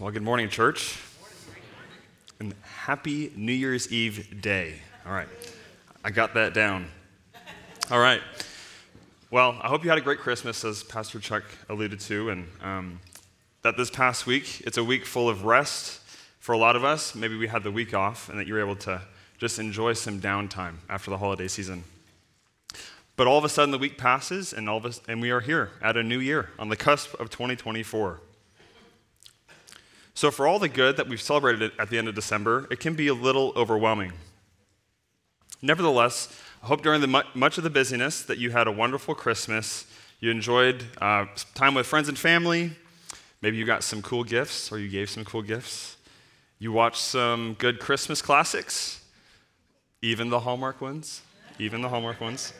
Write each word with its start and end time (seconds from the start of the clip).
Well, 0.00 0.12
good 0.12 0.22
morning, 0.22 0.48
church. 0.48 0.96
And 2.38 2.54
happy 2.62 3.32
New 3.34 3.52
Year's 3.52 3.90
Eve 3.90 4.40
day. 4.40 4.76
All 5.04 5.10
right, 5.10 5.26
I 6.04 6.10
got 6.10 6.34
that 6.34 6.54
down. 6.54 6.88
All 7.90 7.98
right. 7.98 8.20
Well, 9.32 9.58
I 9.60 9.66
hope 9.66 9.82
you 9.82 9.90
had 9.90 9.98
a 9.98 10.02
great 10.02 10.20
Christmas, 10.20 10.64
as 10.64 10.84
Pastor 10.84 11.18
Chuck 11.18 11.42
alluded 11.68 11.98
to, 11.98 12.30
and 12.30 12.46
um, 12.62 13.00
that 13.62 13.76
this 13.76 13.90
past 13.90 14.24
week, 14.24 14.60
it's 14.60 14.78
a 14.78 14.84
week 14.84 15.04
full 15.04 15.28
of 15.28 15.44
rest 15.44 16.00
for 16.38 16.52
a 16.52 16.58
lot 16.58 16.76
of 16.76 16.84
us. 16.84 17.16
Maybe 17.16 17.36
we 17.36 17.48
had 17.48 17.64
the 17.64 17.72
week 17.72 17.92
off, 17.92 18.28
and 18.28 18.38
that 18.38 18.46
you 18.46 18.54
were 18.54 18.60
able 18.60 18.76
to 18.76 19.02
just 19.36 19.58
enjoy 19.58 19.94
some 19.94 20.20
downtime 20.20 20.76
after 20.88 21.10
the 21.10 21.18
holiday 21.18 21.48
season. 21.48 21.82
But 23.16 23.26
all 23.26 23.36
of 23.36 23.42
a 23.42 23.48
sudden, 23.48 23.72
the 23.72 23.78
week 23.78 23.98
passes, 23.98 24.52
and, 24.52 24.68
all 24.68 24.76
of 24.76 24.86
us, 24.86 25.00
and 25.08 25.20
we 25.20 25.32
are 25.32 25.40
here 25.40 25.72
at 25.82 25.96
a 25.96 26.04
new 26.04 26.20
year 26.20 26.50
on 26.56 26.68
the 26.68 26.76
cusp 26.76 27.14
of 27.14 27.30
2024. 27.30 28.20
So, 30.18 30.32
for 30.32 30.48
all 30.48 30.58
the 30.58 30.68
good 30.68 30.96
that 30.96 31.06
we've 31.06 31.20
celebrated 31.20 31.70
at 31.78 31.90
the 31.90 31.98
end 31.98 32.08
of 32.08 32.14
December, 32.16 32.66
it 32.72 32.80
can 32.80 32.94
be 32.94 33.06
a 33.06 33.14
little 33.14 33.52
overwhelming. 33.54 34.14
Nevertheless, 35.62 36.36
I 36.60 36.66
hope 36.66 36.82
during 36.82 37.00
the 37.00 37.22
much 37.36 37.56
of 37.56 37.62
the 37.62 37.70
busyness 37.70 38.22
that 38.22 38.36
you 38.36 38.50
had 38.50 38.66
a 38.66 38.72
wonderful 38.72 39.14
Christmas. 39.14 39.86
You 40.18 40.32
enjoyed 40.32 40.82
uh, 41.00 41.26
time 41.54 41.74
with 41.74 41.86
friends 41.86 42.08
and 42.08 42.18
family. 42.18 42.72
Maybe 43.42 43.58
you 43.58 43.64
got 43.64 43.84
some 43.84 44.02
cool 44.02 44.24
gifts, 44.24 44.72
or 44.72 44.80
you 44.80 44.88
gave 44.88 45.08
some 45.08 45.24
cool 45.24 45.42
gifts. 45.42 45.96
You 46.58 46.72
watched 46.72 47.00
some 47.00 47.54
good 47.56 47.78
Christmas 47.78 48.20
classics, 48.20 49.00
even 50.02 50.30
the 50.30 50.40
Hallmark 50.40 50.80
ones, 50.80 51.22
even 51.60 51.80
the 51.80 51.90
Hallmark 51.90 52.20
ones. 52.20 52.52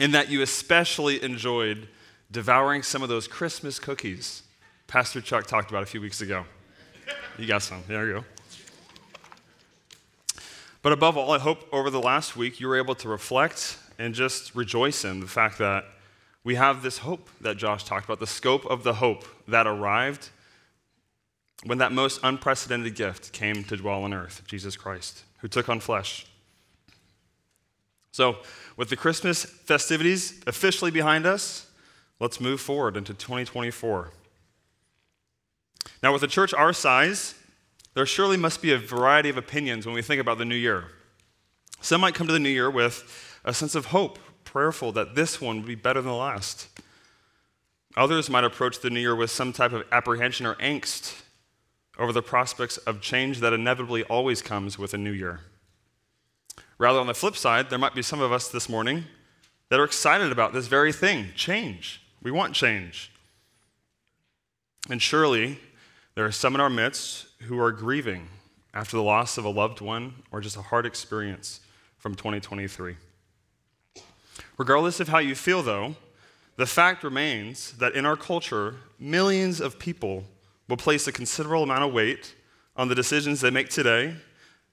In 0.00 0.10
that 0.10 0.30
you 0.30 0.42
especially 0.42 1.22
enjoyed 1.22 1.86
devouring 2.32 2.82
some 2.82 3.04
of 3.04 3.08
those 3.08 3.28
Christmas 3.28 3.78
cookies 3.78 4.42
Pastor 4.94 5.20
Chuck 5.20 5.48
talked 5.48 5.70
about 5.70 5.82
a 5.82 5.86
few 5.86 6.00
weeks 6.00 6.20
ago. 6.20 6.44
You 7.36 7.48
got 7.48 7.62
some. 7.62 7.82
There 7.88 8.06
you 8.06 8.12
go. 8.12 8.24
But 10.82 10.92
above 10.92 11.16
all, 11.16 11.32
I 11.32 11.40
hope 11.40 11.66
over 11.72 11.90
the 11.90 12.00
last 12.00 12.36
week 12.36 12.60
you 12.60 12.68
were 12.68 12.76
able 12.76 12.94
to 12.94 13.08
reflect 13.08 13.76
and 13.98 14.14
just 14.14 14.54
rejoice 14.54 15.04
in 15.04 15.18
the 15.18 15.26
fact 15.26 15.58
that 15.58 15.84
we 16.44 16.54
have 16.54 16.84
this 16.84 16.98
hope 16.98 17.28
that 17.40 17.56
Josh 17.56 17.82
talked 17.82 18.04
about, 18.04 18.20
the 18.20 18.26
scope 18.28 18.64
of 18.66 18.84
the 18.84 18.94
hope 18.94 19.24
that 19.48 19.66
arrived 19.66 20.30
when 21.64 21.78
that 21.78 21.90
most 21.90 22.20
unprecedented 22.22 22.94
gift 22.94 23.32
came 23.32 23.64
to 23.64 23.76
dwell 23.76 24.04
on 24.04 24.14
earth, 24.14 24.42
Jesus 24.46 24.76
Christ, 24.76 25.24
who 25.38 25.48
took 25.48 25.68
on 25.68 25.80
flesh. 25.80 26.24
So, 28.12 28.36
with 28.76 28.90
the 28.90 28.96
Christmas 28.96 29.44
festivities 29.44 30.40
officially 30.46 30.92
behind 30.92 31.26
us, 31.26 31.66
let's 32.20 32.40
move 32.40 32.60
forward 32.60 32.96
into 32.96 33.12
2024. 33.12 34.12
Now, 36.02 36.12
with 36.12 36.22
a 36.22 36.28
church 36.28 36.52
our 36.52 36.72
size, 36.72 37.34
there 37.94 38.06
surely 38.06 38.36
must 38.36 38.60
be 38.60 38.72
a 38.72 38.78
variety 38.78 39.28
of 39.28 39.36
opinions 39.36 39.86
when 39.86 39.94
we 39.94 40.02
think 40.02 40.20
about 40.20 40.38
the 40.38 40.44
new 40.44 40.54
year. 40.54 40.84
Some 41.80 42.00
might 42.00 42.14
come 42.14 42.26
to 42.26 42.32
the 42.32 42.38
new 42.38 42.48
year 42.48 42.70
with 42.70 43.38
a 43.44 43.54
sense 43.54 43.74
of 43.74 43.86
hope, 43.86 44.18
prayerful 44.44 44.92
that 44.92 45.14
this 45.14 45.40
one 45.40 45.58
would 45.58 45.66
be 45.66 45.74
better 45.74 46.00
than 46.00 46.10
the 46.10 46.16
last. 46.16 46.68
Others 47.96 48.28
might 48.28 48.44
approach 48.44 48.80
the 48.80 48.90
new 48.90 49.00
year 49.00 49.14
with 49.14 49.30
some 49.30 49.52
type 49.52 49.72
of 49.72 49.84
apprehension 49.92 50.46
or 50.46 50.54
angst 50.56 51.22
over 51.98 52.12
the 52.12 52.22
prospects 52.22 52.76
of 52.78 53.00
change 53.00 53.40
that 53.40 53.52
inevitably 53.52 54.02
always 54.04 54.42
comes 54.42 54.78
with 54.78 54.94
a 54.94 54.98
new 54.98 55.12
year. 55.12 55.40
Rather, 56.78 56.98
on 56.98 57.06
the 57.06 57.14
flip 57.14 57.36
side, 57.36 57.70
there 57.70 57.78
might 57.78 57.94
be 57.94 58.02
some 58.02 58.20
of 58.20 58.32
us 58.32 58.48
this 58.48 58.68
morning 58.68 59.04
that 59.68 59.78
are 59.78 59.84
excited 59.84 60.32
about 60.32 60.52
this 60.52 60.66
very 60.66 60.92
thing 60.92 61.28
change. 61.36 62.02
We 62.22 62.30
want 62.30 62.54
change. 62.54 63.12
And 64.90 65.00
surely, 65.00 65.60
there 66.14 66.24
are 66.24 66.32
some 66.32 66.54
in 66.54 66.60
our 66.60 66.70
midst 66.70 67.26
who 67.42 67.58
are 67.60 67.72
grieving 67.72 68.28
after 68.72 68.96
the 68.96 69.02
loss 69.02 69.36
of 69.38 69.44
a 69.44 69.50
loved 69.50 69.80
one 69.80 70.14
or 70.30 70.40
just 70.40 70.56
a 70.56 70.62
hard 70.62 70.86
experience 70.86 71.60
from 71.98 72.14
2023. 72.14 72.96
Regardless 74.56 75.00
of 75.00 75.08
how 75.08 75.18
you 75.18 75.34
feel, 75.34 75.62
though, 75.62 75.96
the 76.56 76.66
fact 76.66 77.02
remains 77.02 77.72
that 77.78 77.94
in 77.94 78.06
our 78.06 78.16
culture, 78.16 78.76
millions 78.98 79.60
of 79.60 79.78
people 79.78 80.24
will 80.68 80.76
place 80.76 81.06
a 81.06 81.12
considerable 81.12 81.64
amount 81.64 81.82
of 81.82 81.92
weight 81.92 82.34
on 82.76 82.88
the 82.88 82.94
decisions 82.94 83.40
they 83.40 83.50
make 83.50 83.68
today 83.68 84.14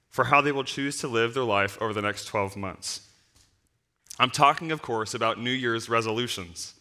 for 0.09 0.25
how 0.25 0.41
they 0.41 0.51
will 0.51 0.63
choose 0.63 0.97
to 0.97 1.07
live 1.07 1.33
their 1.33 1.43
life 1.43 1.81
over 1.81 1.93
the 1.93 2.01
next 2.01 2.25
12 2.25 2.55
months. 2.55 3.07
I'm 4.19 4.29
talking, 4.29 4.71
of 4.71 4.81
course, 4.81 5.13
about 5.13 5.39
New 5.39 5.51
Year's 5.51 5.89
resolutions. 5.89 6.75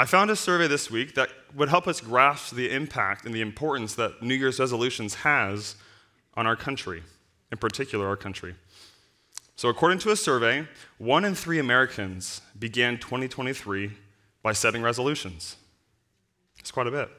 I 0.00 0.06
found 0.06 0.30
a 0.30 0.36
survey 0.36 0.66
this 0.66 0.90
week 0.90 1.14
that 1.16 1.28
would 1.54 1.68
help 1.68 1.86
us 1.86 2.00
grasp 2.00 2.54
the 2.54 2.70
impact 2.70 3.26
and 3.26 3.34
the 3.34 3.42
importance 3.42 3.96
that 3.96 4.22
New 4.22 4.34
Year's 4.34 4.58
resolutions 4.58 5.12
has 5.16 5.76
on 6.32 6.46
our 6.46 6.56
country, 6.56 7.02
in 7.52 7.58
particular 7.58 8.08
our 8.08 8.16
country. 8.16 8.54
So, 9.56 9.68
according 9.68 9.98
to 9.98 10.10
a 10.10 10.16
survey, 10.16 10.66
one 10.96 11.26
in 11.26 11.34
three 11.34 11.58
Americans 11.58 12.40
began 12.58 12.96
2023 12.96 13.90
by 14.42 14.54
setting 14.54 14.80
resolutions. 14.80 15.56
It's 16.58 16.70
quite 16.70 16.86
a 16.86 16.90
bit. 16.90 17.10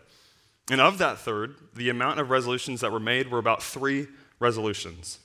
And 0.72 0.82
of 0.82 0.98
that 0.98 1.20
third, 1.20 1.58
the 1.76 1.90
amount 1.90 2.20
of 2.20 2.32
resolutions 2.32 2.82
that 2.82 2.92
were 2.92 3.00
made 3.00 3.30
were 3.30 3.38
about 3.38 3.62
three 3.62 4.08
resolutions. 4.40 5.20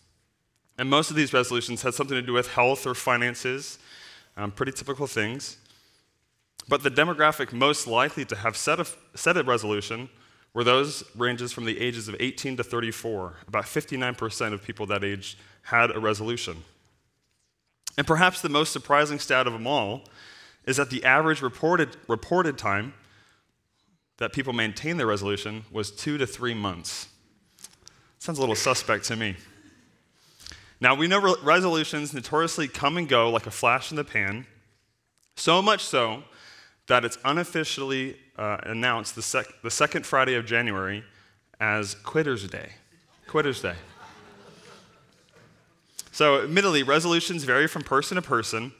And 0.77 0.91
most 0.91 1.09
of 1.09 1.16
these 1.16 1.33
resolutions 1.33 1.81
had 1.81 1.95
something 1.95 2.16
to 2.16 2.21
do 2.21 2.34
with 2.34 2.49
health 2.49 2.87
or 2.87 2.95
finances, 2.95 3.78
um, 4.37 4.50
pretty 4.50 4.72
typical 4.72 5.06
things. 5.06 5.56
But 6.69 6.82
the 6.82 6.91
demographic 6.91 7.53
most 7.53 7.87
likely 7.87 8.25
to 8.25 8.37
have 8.37 8.56
set 8.56 8.81
a, 8.81 8.87
set 9.15 9.37
a 9.37 9.43
resolution 9.43 10.09
were 10.53 10.65
those 10.65 11.04
ranges 11.15 11.53
from 11.53 11.65
the 11.65 11.78
ages 11.78 12.09
of 12.09 12.16
18 12.19 12.56
to 12.56 12.65
34. 12.65 13.34
About 13.47 13.65
59% 13.65 14.53
of 14.53 14.62
people 14.62 14.87
that 14.87 15.04
age 15.04 15.38
had 15.62 15.91
a 15.91 16.00
resolution. 16.00 16.65
And 17.97 18.06
perhaps 18.06 18.41
the 18.41 18.49
most 18.49 18.72
surprising 18.72 19.19
stat 19.19 19.47
of 19.47 19.53
them 19.53 19.66
all 19.66 20.04
is 20.65 20.77
that 20.78 20.91
the 20.91 21.04
average 21.04 21.41
reported, 21.41 21.97
reported 22.09 22.59
time 22.59 22.94
that 24.19 24.33
people 24.33 24.53
maintain 24.53 24.97
their 24.97 25.06
resolution 25.06 25.65
was 25.71 25.91
two 25.91 26.19
to 26.19 26.27
three 26.27 26.54
months. 26.54 27.09
Sounds 28.19 28.38
a 28.38 28.41
little 28.41 28.56
suspect 28.56 29.04
to 29.04 29.16
me. 29.16 29.37
Now, 30.81 30.94
we 30.94 31.06
know 31.06 31.21
re- 31.21 31.34
resolutions 31.43 32.12
notoriously 32.12 32.66
come 32.69 32.97
and 32.97 33.09
go 33.09 33.31
like 33.31 33.47
a 33.47 33.50
flash 33.50 33.91
in 33.91 33.97
the 33.97 34.04
pan, 34.04 34.47
so 35.37 35.62
much 35.62 35.84
so 35.84 36.25
that 36.87 37.05
it's 37.05 37.19
unofficially 37.25 38.17
uh, 38.37 38.59
announced 38.65 39.15
the, 39.15 39.23
sec- 39.23 39.63
the 39.63 39.71
second 39.71 40.07
Friday 40.07 40.35
of 40.35 40.47
January 40.47 41.05
as 41.61 41.95
Quitter's 41.95 42.47
Day. 42.49 42.71
Quitter's 43.27 43.61
Day. 43.61 43.75
So, 46.13 46.43
admittedly, 46.43 46.83
resolutions 46.83 47.45
vary 47.45 47.67
from 47.67 47.83
person 47.83 48.15
to 48.17 48.23
person, 48.23 48.73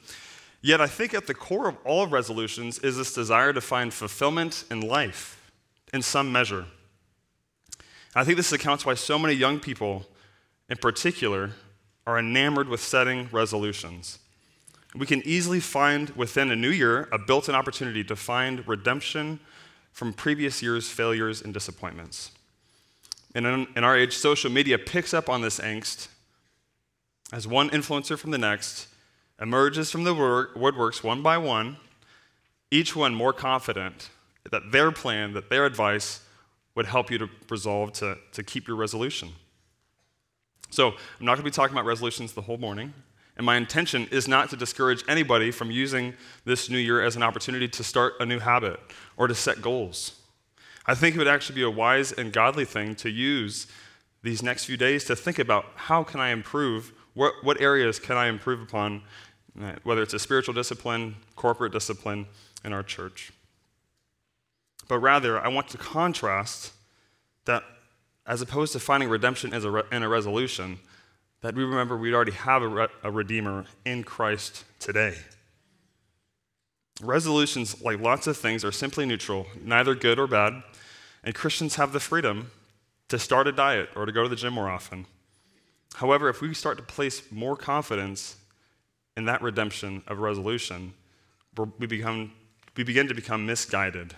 yet 0.61 0.81
I 0.81 0.87
think 0.87 1.13
at 1.13 1.27
the 1.27 1.33
core 1.33 1.67
of 1.67 1.77
all 1.85 2.07
resolutions 2.07 2.79
is 2.79 2.97
this 2.97 3.13
desire 3.13 3.53
to 3.53 3.61
find 3.61 3.93
fulfillment 3.93 4.63
in 4.71 4.81
life 4.81 5.51
in 5.93 6.01
some 6.01 6.31
measure. 6.31 6.65
I 8.15 8.23
think 8.23 8.37
this 8.37 8.51
accounts 8.51 8.85
why 8.85 8.95
so 8.95 9.19
many 9.19 9.35
young 9.35 9.59
people, 9.59 10.07
in 10.69 10.77
particular, 10.77 11.51
are 12.07 12.17
enamored 12.17 12.69
with 12.69 12.81
setting 12.81 13.29
resolutions 13.31 14.17
we 14.99 15.05
can 15.05 15.21
easily 15.25 15.59
find 15.59 16.09
within 16.11 16.51
a 16.51 16.55
new 16.55 16.69
year 16.69 17.07
a 17.11 17.17
built 17.17 17.49
in 17.49 17.55
opportunity 17.55 18.03
to 18.03 18.15
find 18.15 18.67
redemption 18.67 19.39
from 19.91 20.13
previous 20.13 20.61
year's 20.61 20.89
failures 20.89 21.41
and 21.41 21.53
disappointments. 21.53 22.31
And 23.35 23.45
in, 23.45 23.67
in, 23.75 23.83
our 23.83 23.97
age, 23.97 24.15
social 24.15 24.51
media 24.51 24.77
picks 24.77 25.13
up 25.13 25.29
on 25.29 25.41
this 25.41 25.59
angst 25.59 26.07
as 27.31 27.47
one 27.47 27.69
influencer 27.69 28.17
from 28.17 28.31
the 28.31 28.37
next 28.37 28.87
emerges 29.41 29.91
from 29.91 30.03
the 30.03 30.13
woodworks 30.13 31.03
one 31.03 31.21
by 31.21 31.37
one, 31.37 31.77
each 32.71 32.95
one 32.95 33.13
more 33.13 33.33
confident 33.33 34.09
that 34.51 34.71
their 34.71 34.91
plan, 34.91 35.33
that 35.33 35.49
their 35.49 35.65
advice 35.65 36.21
would 36.75 36.85
help 36.85 37.11
you 37.11 37.17
to 37.17 37.29
resolve 37.49 37.91
to, 37.91 38.17
to 38.31 38.43
keep 38.43 38.67
your 38.67 38.77
resolution. 38.77 39.29
So, 40.69 40.89
I'm 40.89 41.25
not 41.25 41.35
going 41.35 41.37
to 41.37 41.43
be 41.43 41.51
talking 41.51 41.73
about 41.73 41.85
resolutions 41.85 42.33
the 42.33 42.41
whole 42.41 42.57
morning. 42.57 42.93
And 43.37 43.45
my 43.45 43.55
intention 43.55 44.07
is 44.11 44.27
not 44.27 44.49
to 44.49 44.57
discourage 44.57 45.03
anybody 45.07 45.51
from 45.51 45.69
using 45.69 46.15
this 46.43 46.69
new 46.69 46.79
year 46.79 47.01
as 47.01 47.15
an 47.15 47.23
opportunity 47.23 47.67
to 47.67 47.83
start 47.83 48.15
a 48.19 48.25
new 48.25 48.39
habit 48.39 48.79
or 49.15 49.27
to 49.27 49.35
set 49.35 49.61
goals. 49.61 50.19
I 50.87 50.95
think 50.95 51.15
it 51.15 51.19
would 51.19 51.27
actually 51.27 51.55
be 51.55 51.61
a 51.61 51.69
wise 51.69 52.11
and 52.11 52.33
godly 52.33 52.65
thing 52.65 52.95
to 52.95 53.09
use 53.09 53.67
these 54.23 54.41
next 54.41 54.65
few 54.65 54.75
days 54.75 55.03
to 55.05 55.15
think 55.15 55.37
about 55.37 55.65
how 55.75 56.03
can 56.03 56.19
I 56.19 56.29
improve, 56.29 56.91
what, 57.13 57.33
what 57.43 57.61
areas 57.61 57.99
can 57.99 58.17
I 58.17 58.27
improve 58.27 58.59
upon, 58.59 59.03
whether 59.83 60.01
it's 60.01 60.15
a 60.15 60.19
spiritual 60.19 60.55
discipline, 60.55 61.15
corporate 61.35 61.71
discipline 61.71 62.25
in 62.65 62.73
our 62.73 62.83
church. 62.83 63.31
But 64.87 64.99
rather, 64.99 65.39
I 65.39 65.49
want 65.49 65.67
to 65.69 65.77
contrast 65.77 66.73
that 67.45 67.63
as 68.25 68.41
opposed 68.41 68.73
to 68.73 68.79
finding 68.79 69.09
redemption 69.09 69.53
in 69.53 70.03
a 70.03 70.09
resolution, 70.09 70.79
that 71.41 71.55
we 71.55 71.63
remember 71.63 71.97
we 71.97 72.13
already 72.13 72.31
have 72.31 72.61
a, 72.63 72.67
re- 72.67 72.87
a 73.03 73.11
Redeemer 73.11 73.65
in 73.85 74.03
Christ 74.03 74.65
today. 74.79 75.15
Resolutions, 77.01 77.81
like 77.81 77.99
lots 77.99 78.25
of 78.25 78.37
things, 78.37 78.65
are 78.65 78.71
simply 78.71 79.05
neutral, 79.05 79.45
neither 79.63 79.93
good 79.93 80.17
or 80.17 80.27
bad. 80.27 80.63
And 81.23 81.35
Christians 81.35 81.75
have 81.75 81.93
the 81.93 81.99
freedom 81.99 82.51
to 83.09 83.19
start 83.19 83.47
a 83.47 83.51
diet 83.51 83.89
or 83.95 84.05
to 84.05 84.11
go 84.11 84.23
to 84.23 84.29
the 84.29 84.35
gym 84.35 84.53
more 84.53 84.69
often. 84.69 85.05
However, 85.95 86.29
if 86.29 86.41
we 86.41 86.53
start 86.53 86.77
to 86.77 86.83
place 86.83 87.21
more 87.31 87.55
confidence 87.55 88.37
in 89.15 89.25
that 89.25 89.41
redemption 89.41 90.03
of 90.07 90.19
resolution, 90.19 90.93
we, 91.79 91.87
become, 91.87 92.33
we 92.75 92.83
begin 92.83 93.07
to 93.07 93.13
become 93.13 93.45
misguided. 93.45 94.15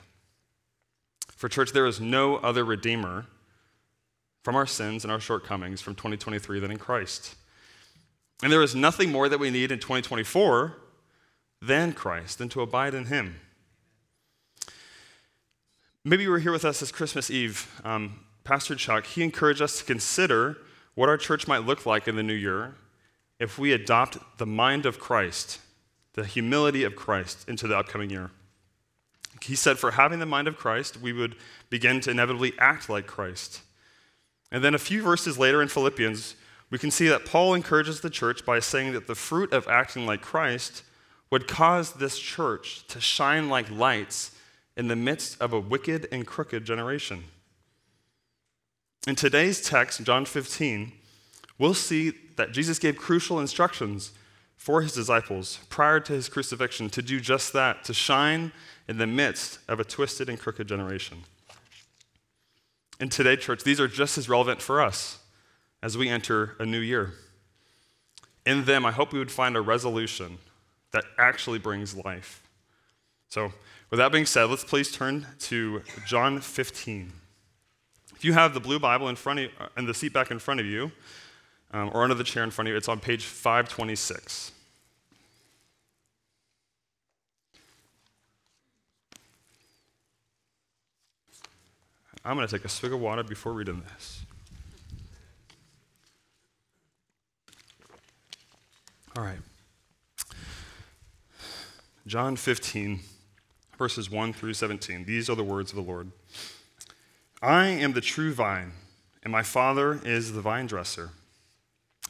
For 1.35 1.47
church, 1.47 1.71
there 1.71 1.85
is 1.85 2.01
no 2.01 2.37
other 2.37 2.65
Redeemer 2.65 3.25
from 4.43 4.55
our 4.55 4.65
sins 4.65 5.03
and 5.03 5.11
our 5.11 5.19
shortcomings 5.19 5.81
from 5.81 5.95
2023 5.95 6.59
than 6.59 6.71
in 6.71 6.77
Christ. 6.77 7.35
And 8.41 8.51
there 8.51 8.63
is 8.63 8.75
nothing 8.75 9.11
more 9.11 9.27
that 9.27 9.39
we 9.39 9.49
need 9.49 9.71
in 9.71 9.79
2024 9.79 10.77
than 11.61 11.93
Christ, 11.93 12.37
than 12.37 12.49
to 12.49 12.61
abide 12.61 12.93
in 12.93 13.05
Him. 13.05 13.39
Maybe 16.05 16.23
you 16.23 16.29
were 16.29 16.39
here 16.39 16.53
with 16.53 16.63
us 16.63 16.79
this 16.79 16.91
Christmas 16.91 17.29
Eve. 17.29 17.81
Um, 17.83 18.21
Pastor 18.45 18.75
Chuck, 18.75 19.05
he 19.05 19.23
encouraged 19.23 19.61
us 19.61 19.79
to 19.79 19.83
consider 19.83 20.57
what 20.95 21.09
our 21.09 21.17
church 21.17 21.47
might 21.47 21.65
look 21.65 21.85
like 21.85 22.07
in 22.07 22.15
the 22.15 22.23
new 22.23 22.33
year 22.33 22.75
if 23.39 23.59
we 23.59 23.73
adopt 23.73 24.17
the 24.37 24.45
mind 24.45 24.85
of 24.85 24.99
Christ, 24.99 25.59
the 26.13 26.25
humility 26.25 26.83
of 26.83 26.95
Christ, 26.95 27.47
into 27.47 27.67
the 27.67 27.77
upcoming 27.77 28.09
year. 28.09 28.31
He 29.41 29.55
said, 29.55 29.77
for 29.77 29.91
having 29.91 30.19
the 30.19 30.25
mind 30.25 30.47
of 30.47 30.57
Christ, 30.57 30.99
we 30.99 31.13
would 31.13 31.35
begin 31.69 32.01
to 32.01 32.11
inevitably 32.11 32.53
act 32.59 32.89
like 32.89 33.07
Christ. 33.07 33.61
And 34.51 34.63
then 34.63 34.73
a 34.73 34.79
few 34.79 35.01
verses 35.01 35.37
later 35.37 35.61
in 35.61 35.67
Philippians, 35.67 36.35
we 36.69 36.79
can 36.79 36.91
see 36.91 37.07
that 37.07 37.25
Paul 37.25 37.53
encourages 37.53 38.01
the 38.01 38.09
church 38.09 38.45
by 38.45 38.59
saying 38.59 38.93
that 38.93 39.07
the 39.07 39.15
fruit 39.15 39.53
of 39.53 39.67
acting 39.67 40.05
like 40.05 40.21
Christ 40.21 40.83
would 41.31 41.47
cause 41.47 41.93
this 41.93 42.17
church 42.17 42.85
to 42.87 42.99
shine 42.99 43.49
like 43.49 43.69
lights 43.69 44.31
in 44.75 44.87
the 44.87 44.95
midst 44.95 45.39
of 45.41 45.53
a 45.53 45.59
wicked 45.59 46.07
and 46.11 46.25
crooked 46.25 46.65
generation. 46.65 47.25
In 49.07 49.15
today's 49.15 49.61
text, 49.61 50.03
John 50.03 50.25
15, 50.25 50.91
we'll 51.57 51.73
see 51.73 52.13
that 52.37 52.51
Jesus 52.51 52.79
gave 52.79 52.97
crucial 52.97 53.39
instructions 53.39 54.11
for 54.55 54.81
his 54.81 54.93
disciples 54.93 55.59
prior 55.69 55.99
to 56.01 56.13
his 56.13 56.29
crucifixion 56.29 56.89
to 56.89 57.01
do 57.01 57.19
just 57.19 57.53
that, 57.53 57.83
to 57.85 57.93
shine 57.93 58.51
in 58.87 58.97
the 58.97 59.07
midst 59.07 59.59
of 59.67 59.79
a 59.79 59.83
twisted 59.83 60.29
and 60.29 60.39
crooked 60.39 60.67
generation. 60.67 61.23
In 62.99 63.09
today, 63.09 63.35
church, 63.37 63.63
these 63.63 63.79
are 63.79 63.87
just 63.87 64.17
as 64.17 64.27
relevant 64.27 64.61
for 64.61 64.81
us 64.81 65.19
as 65.81 65.97
we 65.97 66.09
enter 66.09 66.55
a 66.59 66.65
new 66.65 66.79
year. 66.79 67.13
In 68.45 68.65
them, 68.65 68.85
I 68.85 68.91
hope 68.91 69.13
we 69.13 69.19
would 69.19 69.31
find 69.31 69.55
a 69.55 69.61
resolution 69.61 70.37
that 70.91 71.05
actually 71.17 71.59
brings 71.59 71.95
life. 71.95 72.43
So, 73.29 73.53
with 73.89 73.99
that 73.99 74.11
being 74.11 74.25
said, 74.25 74.45
let's 74.45 74.63
please 74.63 74.91
turn 74.91 75.27
to 75.39 75.81
John 76.05 76.41
15. 76.41 77.11
If 78.15 78.25
you 78.25 78.33
have 78.33 78.53
the 78.53 78.59
blue 78.59 78.79
Bible 78.79 79.07
in 79.07 79.15
front 79.15 79.39
of 79.39 79.45
you, 79.45 79.51
and 79.77 79.87
the 79.87 79.93
seat 79.93 80.13
back 80.13 80.29
in 80.29 80.39
front 80.39 80.59
of 80.59 80.65
you, 80.65 80.91
um, 81.71 81.91
or 81.93 82.03
under 82.03 82.15
the 82.15 82.23
chair 82.23 82.43
in 82.43 82.51
front 82.51 82.67
of 82.67 82.71
you, 82.71 82.77
it's 82.77 82.89
on 82.89 82.99
page 82.99 83.23
526. 83.25 84.51
I'm 92.25 92.35
going 92.35 92.47
to 92.47 92.53
take 92.53 92.65
a 92.65 92.69
swig 92.69 92.91
of 92.91 92.99
water 92.99 93.23
before 93.23 93.53
reading 93.53 93.81
this. 93.93 94.21
All 99.17 99.23
right. 99.23 99.39
John 102.05 102.35
15, 102.35 102.99
verses 103.77 104.09
1 104.09 104.33
through 104.33 104.53
17. 104.53 105.05
These 105.05 105.29
are 105.29 105.35
the 105.35 105.43
words 105.43 105.71
of 105.71 105.75
the 105.75 105.81
Lord. 105.81 106.11
I 107.41 107.67
am 107.67 107.93
the 107.93 108.01
true 108.01 108.33
vine, 108.33 108.73
and 109.23 109.31
my 109.31 109.43
Father 109.43 109.99
is 110.03 110.33
the 110.33 110.41
vine 110.41 110.67
dresser. 110.67 111.11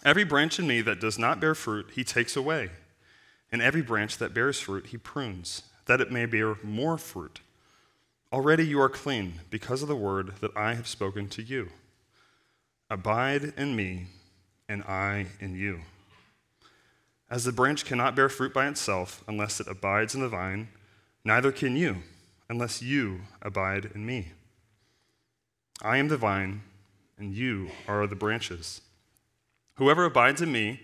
Every 0.03 0.23
branch 0.23 0.59
in 0.59 0.67
me 0.67 0.81
that 0.81 0.99
does 1.01 1.19
not 1.19 1.39
bear 1.39 1.53
fruit, 1.53 1.91
he 1.93 2.03
takes 2.03 2.35
away. 2.35 2.69
And 3.51 3.61
every 3.61 3.81
branch 3.81 4.17
that 4.17 4.33
bears 4.33 4.59
fruit, 4.59 4.87
he 4.87 4.97
prunes, 4.97 5.63
that 5.85 6.01
it 6.01 6.11
may 6.11 6.25
bear 6.25 6.55
more 6.63 6.97
fruit. 6.97 7.41
Already 8.31 8.65
you 8.65 8.79
are 8.79 8.89
clean 8.89 9.41
because 9.49 9.81
of 9.81 9.87
the 9.87 9.95
word 9.95 10.35
that 10.41 10.55
I 10.55 10.75
have 10.75 10.87
spoken 10.87 11.29
to 11.29 11.41
you. 11.41 11.69
Abide 12.89 13.53
in 13.57 13.75
me, 13.75 14.07
and 14.67 14.83
I 14.83 15.27
in 15.39 15.55
you. 15.55 15.81
As 17.29 17.43
the 17.43 17.51
branch 17.51 17.85
cannot 17.85 18.15
bear 18.15 18.29
fruit 18.29 18.53
by 18.53 18.67
itself 18.67 19.23
unless 19.27 19.59
it 19.59 19.67
abides 19.67 20.13
in 20.13 20.21
the 20.21 20.29
vine, 20.29 20.69
neither 21.23 21.51
can 21.51 21.75
you 21.75 21.97
unless 22.49 22.81
you 22.81 23.21
abide 23.41 23.91
in 23.93 24.05
me. 24.05 24.29
I 25.81 25.97
am 25.97 26.07
the 26.07 26.17
vine, 26.17 26.61
and 27.17 27.33
you 27.33 27.71
are 27.87 28.05
the 28.05 28.15
branches. 28.15 28.81
Whoever 29.75 30.05
abides 30.05 30.41
in 30.41 30.51
me, 30.51 30.81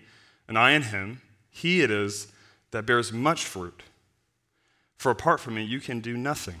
and 0.48 0.58
I 0.58 0.72
in 0.72 0.82
him, 0.82 1.20
he 1.50 1.80
it 1.82 1.90
is 1.90 2.28
that 2.70 2.86
bears 2.86 3.12
much 3.12 3.44
fruit. 3.44 3.82
For 4.96 5.10
apart 5.10 5.40
from 5.40 5.54
me, 5.54 5.64
you 5.64 5.80
can 5.80 6.00
do 6.00 6.16
nothing. 6.16 6.60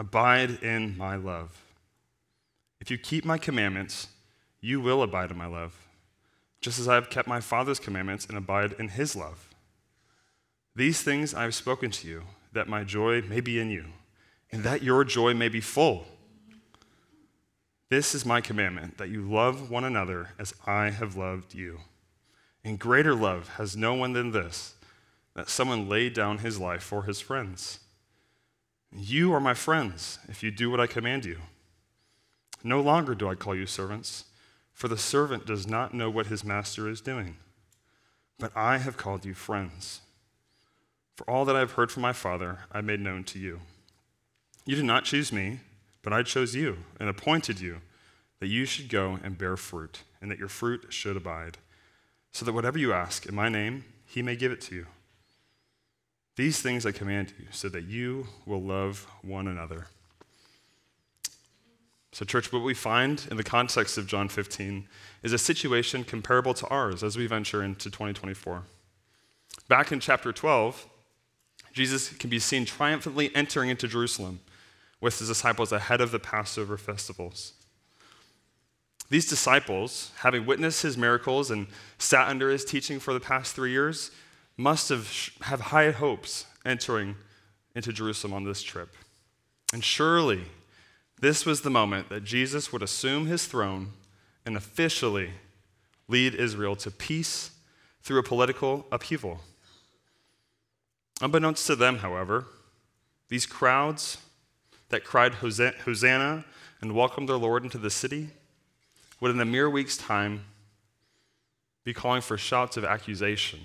Abide 0.00 0.62
in 0.62 0.96
my 0.96 1.14
love. 1.14 1.62
If 2.80 2.90
you 2.90 2.96
keep 2.96 3.22
my 3.22 3.36
commandments, 3.36 4.08
you 4.62 4.80
will 4.80 5.02
abide 5.02 5.30
in 5.30 5.36
my 5.36 5.44
love 5.44 5.74
just 6.62 6.78
as 6.78 6.88
I 6.88 6.94
have 6.94 7.10
kept 7.10 7.28
my 7.28 7.40
Father's 7.40 7.78
commandments 7.78 8.24
and 8.24 8.36
abide 8.36 8.74
in 8.78 8.88
his 8.88 9.14
love. 9.14 9.48
These 10.74 11.02
things 11.02 11.34
I 11.34 11.42
have 11.42 11.54
spoken 11.54 11.90
to 11.90 12.08
you, 12.08 12.22
that 12.54 12.66
my 12.66 12.82
joy 12.82 13.20
may 13.20 13.40
be 13.40 13.58
in 13.58 13.70
you, 13.70 13.84
and 14.50 14.62
that 14.64 14.82
your 14.82 15.04
joy 15.04 15.34
may 15.34 15.50
be 15.50 15.60
full. 15.60 16.06
This 17.90 18.14
is 18.14 18.24
my 18.24 18.40
commandment, 18.40 18.96
that 18.96 19.10
you 19.10 19.22
love 19.22 19.70
one 19.70 19.84
another 19.84 20.30
as 20.38 20.54
I 20.66 20.90
have 20.90 21.14
loved 21.14 21.54
you. 21.54 21.80
And 22.64 22.78
greater 22.78 23.14
love 23.14 23.48
has 23.56 23.76
no 23.76 23.92
one 23.92 24.14
than 24.14 24.30
this, 24.30 24.74
that 25.34 25.50
someone 25.50 25.90
laid 25.90 26.14
down 26.14 26.38
his 26.38 26.58
life 26.58 26.82
for 26.82 27.02
his 27.02 27.20
friends. 27.20 27.80
You 28.94 29.32
are 29.34 29.40
my 29.40 29.54
friends 29.54 30.18
if 30.28 30.42
you 30.42 30.50
do 30.50 30.70
what 30.70 30.80
I 30.80 30.86
command 30.86 31.24
you. 31.24 31.38
No 32.62 32.80
longer 32.80 33.14
do 33.14 33.28
I 33.28 33.34
call 33.34 33.54
you 33.54 33.66
servants 33.66 34.24
for 34.80 34.88
the 34.88 34.96
servant 34.96 35.44
does 35.44 35.66
not 35.66 35.92
know 35.92 36.08
what 36.08 36.28
his 36.28 36.42
master 36.42 36.88
is 36.88 37.02
doing. 37.02 37.36
But 38.38 38.50
I 38.56 38.78
have 38.78 38.96
called 38.96 39.26
you 39.26 39.34
friends. 39.34 40.00
For 41.16 41.28
all 41.28 41.44
that 41.44 41.54
I 41.54 41.58
have 41.58 41.72
heard 41.72 41.92
from 41.92 42.00
my 42.00 42.14
Father, 42.14 42.60
I 42.72 42.80
made 42.80 43.00
known 43.00 43.24
to 43.24 43.38
you. 43.38 43.60
You 44.64 44.76
did 44.76 44.86
not 44.86 45.04
choose 45.04 45.34
me, 45.34 45.60
but 46.00 46.14
I 46.14 46.22
chose 46.22 46.54
you 46.54 46.78
and 46.98 47.10
appointed 47.10 47.60
you 47.60 47.82
that 48.38 48.46
you 48.46 48.64
should 48.64 48.88
go 48.88 49.18
and 49.22 49.36
bear 49.36 49.58
fruit, 49.58 50.02
and 50.22 50.30
that 50.30 50.38
your 50.38 50.48
fruit 50.48 50.86
should 50.88 51.18
abide, 51.18 51.58
so 52.32 52.46
that 52.46 52.54
whatever 52.54 52.78
you 52.78 52.94
ask 52.94 53.26
in 53.26 53.34
my 53.34 53.50
name, 53.50 53.84
he 54.06 54.22
may 54.22 54.34
give 54.34 54.50
it 54.50 54.62
to 54.62 54.74
you. 54.74 54.86
These 56.36 56.60
things 56.62 56.86
I 56.86 56.92
command 56.92 57.32
you, 57.38 57.46
so 57.50 57.68
that 57.68 57.84
you 57.84 58.26
will 58.46 58.62
love 58.62 59.06
one 59.22 59.46
another. 59.46 59.86
So, 62.12 62.24
church, 62.24 62.52
what 62.52 62.62
we 62.62 62.74
find 62.74 63.24
in 63.30 63.36
the 63.36 63.44
context 63.44 63.96
of 63.96 64.06
John 64.06 64.28
15 64.28 64.88
is 65.22 65.32
a 65.32 65.38
situation 65.38 66.04
comparable 66.04 66.54
to 66.54 66.66
ours 66.68 67.04
as 67.04 67.16
we 67.16 67.26
venture 67.26 67.62
into 67.62 67.90
2024. 67.90 68.64
Back 69.68 69.92
in 69.92 70.00
chapter 70.00 70.32
12, 70.32 70.86
Jesus 71.72 72.08
can 72.08 72.28
be 72.28 72.40
seen 72.40 72.64
triumphantly 72.64 73.34
entering 73.34 73.70
into 73.70 73.86
Jerusalem 73.86 74.40
with 75.00 75.18
his 75.18 75.28
disciples 75.28 75.72
ahead 75.72 76.00
of 76.00 76.10
the 76.10 76.18
Passover 76.18 76.76
festivals. 76.76 77.52
These 79.08 79.28
disciples, 79.28 80.12
having 80.18 80.46
witnessed 80.46 80.82
his 80.82 80.96
miracles 80.96 81.50
and 81.50 81.66
sat 81.98 82.28
under 82.28 82.50
his 82.50 82.64
teaching 82.64 83.00
for 83.00 83.12
the 83.12 83.20
past 83.20 83.54
three 83.54 83.72
years, 83.72 84.10
must 84.60 84.90
have, 84.90 85.30
have 85.42 85.60
high 85.60 85.90
hopes 85.90 86.44
entering 86.64 87.16
into 87.74 87.92
Jerusalem 87.92 88.34
on 88.34 88.44
this 88.44 88.62
trip. 88.62 88.94
And 89.72 89.82
surely 89.82 90.44
this 91.20 91.46
was 91.46 91.62
the 91.62 91.70
moment 91.70 92.10
that 92.10 92.24
Jesus 92.24 92.72
would 92.72 92.82
assume 92.82 93.26
his 93.26 93.46
throne 93.46 93.92
and 94.44 94.56
officially 94.56 95.30
lead 96.08 96.34
Israel 96.34 96.76
to 96.76 96.90
peace 96.90 97.52
through 98.02 98.18
a 98.18 98.22
political 98.22 98.86
upheaval. 98.92 99.40
Unbeknownst 101.22 101.66
to 101.66 101.76
them, 101.76 101.98
however, 101.98 102.46
these 103.28 103.46
crowds 103.46 104.18
that 104.88 105.04
cried 105.04 105.34
Hosanna 105.34 106.44
and 106.80 106.94
welcomed 106.94 107.28
their 107.28 107.36
Lord 107.36 107.62
into 107.62 107.78
the 107.78 107.90
city 107.90 108.30
would, 109.20 109.30
in 109.30 109.40
a 109.40 109.44
mere 109.44 109.70
week's 109.70 109.96
time, 109.96 110.44
be 111.84 111.94
calling 111.94 112.22
for 112.22 112.36
shouts 112.36 112.76
of 112.76 112.84
accusation, 112.84 113.60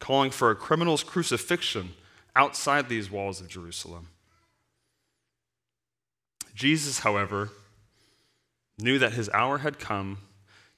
calling 0.00 0.32
for 0.32 0.50
a 0.50 0.56
criminal's 0.56 1.04
crucifixion 1.04 1.92
outside 2.34 2.88
these 2.88 3.10
walls 3.10 3.40
of 3.40 3.48
Jerusalem. 3.48 4.08
Jesus, 6.54 7.00
however, 7.00 7.50
knew 8.78 8.98
that 8.98 9.12
his 9.12 9.30
hour 9.30 9.58
had 9.58 9.78
come 9.78 10.18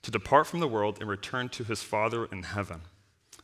to 0.02 0.10
depart 0.10 0.46
from 0.46 0.60
the 0.60 0.68
world 0.68 0.98
and 1.00 1.08
return 1.08 1.48
to 1.50 1.64
his 1.64 1.82
Father 1.82 2.26
in 2.26 2.42
heaven. 2.42 2.82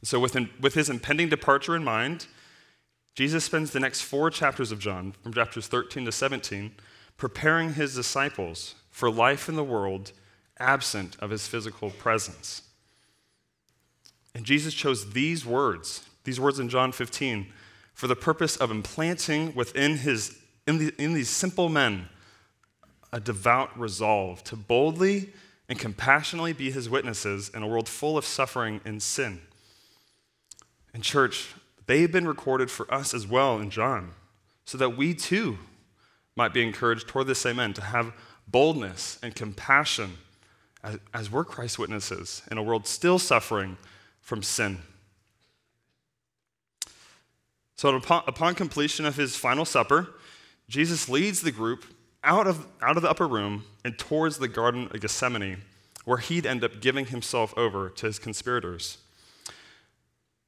So, 0.02 0.20
with, 0.20 0.37
with 0.61 0.75
his 0.75 0.90
impending 0.90 1.28
departure 1.28 1.75
in 1.75 1.85
mind, 1.85 2.26
Jesus 3.14 3.44
spends 3.44 3.70
the 3.70 3.80
next 3.80 4.02
four 4.02 4.30
chapters 4.30 4.70
of 4.70 4.78
John, 4.78 5.12
from 5.23 5.32
chapters 5.32 5.66
13 5.66 6.04
to 6.04 6.12
17, 6.12 6.73
preparing 7.16 7.75
his 7.75 7.94
disciples 7.94 8.76
for 8.90 9.11
life 9.11 9.49
in 9.49 9.56
the 9.56 9.64
world 9.64 10.12
absent 10.61 11.16
of 11.20 11.30
his 11.30 11.47
physical 11.49 11.90
presence. 11.90 12.62
And 14.38 14.47
Jesus 14.47 14.73
chose 14.73 15.14
these 15.14 15.45
words, 15.45 16.09
these 16.23 16.38
words 16.38 16.61
in 16.61 16.68
John 16.68 16.92
15, 16.92 17.49
for 17.92 18.07
the 18.07 18.14
purpose 18.14 18.54
of 18.54 18.71
implanting 18.71 19.52
within 19.52 19.97
his, 19.97 20.38
in, 20.64 20.78
the, 20.78 20.95
in 20.97 21.12
these 21.12 21.28
simple 21.28 21.68
men 21.68 22.09
a 23.12 23.18
devout 23.18 23.76
resolve 23.76 24.45
to 24.45 24.54
boldly 24.54 25.30
and 25.68 25.76
compassionately 25.76 26.52
be 26.52 26.71
his 26.71 26.88
witnesses 26.88 27.50
in 27.52 27.64
a 27.64 27.66
world 27.66 27.88
full 27.88 28.16
of 28.16 28.25
suffering 28.25 28.80
and 28.85 29.02
sin. 29.02 29.40
And, 30.95 31.02
church, 31.02 31.52
they've 31.87 32.12
been 32.12 32.28
recorded 32.28 32.71
for 32.71 32.88
us 32.95 33.14
as 33.14 33.26
well 33.26 33.59
in 33.59 33.71
John, 33.71 34.12
so 34.64 34.78
that 34.78 34.97
we 34.97 35.14
too 35.14 35.59
might 36.37 36.54
be 36.54 36.62
encouraged 36.62 37.09
toward 37.09 37.26
the 37.26 37.35
same 37.35 37.59
end 37.59 37.75
to 37.75 37.83
have 37.83 38.14
boldness 38.47 39.18
and 39.21 39.35
compassion 39.35 40.16
as, 40.85 41.00
as 41.12 41.28
we're 41.28 41.45
Christ's 41.45 41.80
witnesses 41.80 42.42
in 42.52 42.57
a 42.57 42.62
world 42.62 42.87
still 42.87 43.18
suffering 43.18 43.76
from 44.28 44.42
sin. 44.42 44.76
So, 47.76 47.97
upon, 47.97 48.25
upon 48.26 48.54
completion 48.56 49.06
of 49.06 49.16
his 49.16 49.37
final 49.37 49.64
supper, 49.64 50.08
Jesus 50.68 51.08
leads 51.08 51.40
the 51.40 51.50
group 51.50 51.87
out 52.23 52.47
of, 52.47 52.66
out 52.82 52.99
of 52.99 53.02
the 53.02 53.08
upper 53.08 53.26
room 53.26 53.64
and 53.87 53.97
towards 53.97 54.37
the 54.37 54.47
Garden 54.47 54.90
of 54.92 55.00
Gethsemane, 55.00 55.62
where 56.04 56.18
he'd 56.18 56.44
end 56.44 56.62
up 56.62 56.82
giving 56.82 57.06
himself 57.06 57.56
over 57.56 57.88
to 57.88 58.04
his 58.04 58.18
conspirators. 58.18 58.99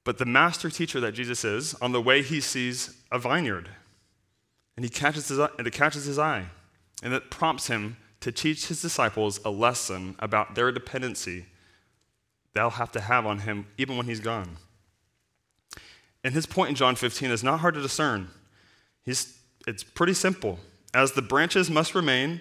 But 0.04 0.18
the 0.18 0.26
master 0.26 0.68
teacher 0.68 1.00
that 1.00 1.12
Jesus 1.12 1.42
is, 1.42 1.72
on 1.80 1.92
the 1.92 2.02
way 2.02 2.22
he 2.22 2.42
sees 2.42 2.94
a 3.10 3.18
vineyard, 3.18 3.70
and 4.76 4.84
he 4.84 4.90
catches 4.90 5.28
his, 5.28 5.38
and 5.38 5.66
it 5.66 5.72
catches 5.72 6.04
his 6.04 6.18
eye, 6.18 6.44
and 7.02 7.14
it 7.14 7.30
prompts 7.30 7.68
him 7.68 7.96
to 8.20 8.30
teach 8.30 8.66
his 8.66 8.82
disciples 8.82 9.40
a 9.42 9.50
lesson 9.50 10.16
about 10.18 10.54
their 10.54 10.70
dependency 10.70 11.46
they'll 12.54 12.70
have 12.70 12.92
to 12.92 13.00
have 13.00 13.26
on 13.26 13.40
him 13.40 13.66
even 13.78 13.96
when 13.96 14.06
he's 14.06 14.20
gone. 14.20 14.56
And 16.22 16.34
his 16.34 16.46
point 16.46 16.70
in 16.70 16.74
John 16.74 16.96
15 16.96 17.30
is 17.30 17.42
not 17.42 17.60
hard 17.60 17.74
to 17.74 17.82
discern. 17.82 18.28
He's, 19.04 19.38
it's 19.66 19.82
pretty 19.82 20.14
simple. 20.14 20.58
As 20.92 21.12
the 21.12 21.22
branches 21.22 21.70
must 21.70 21.94
remain 21.94 22.40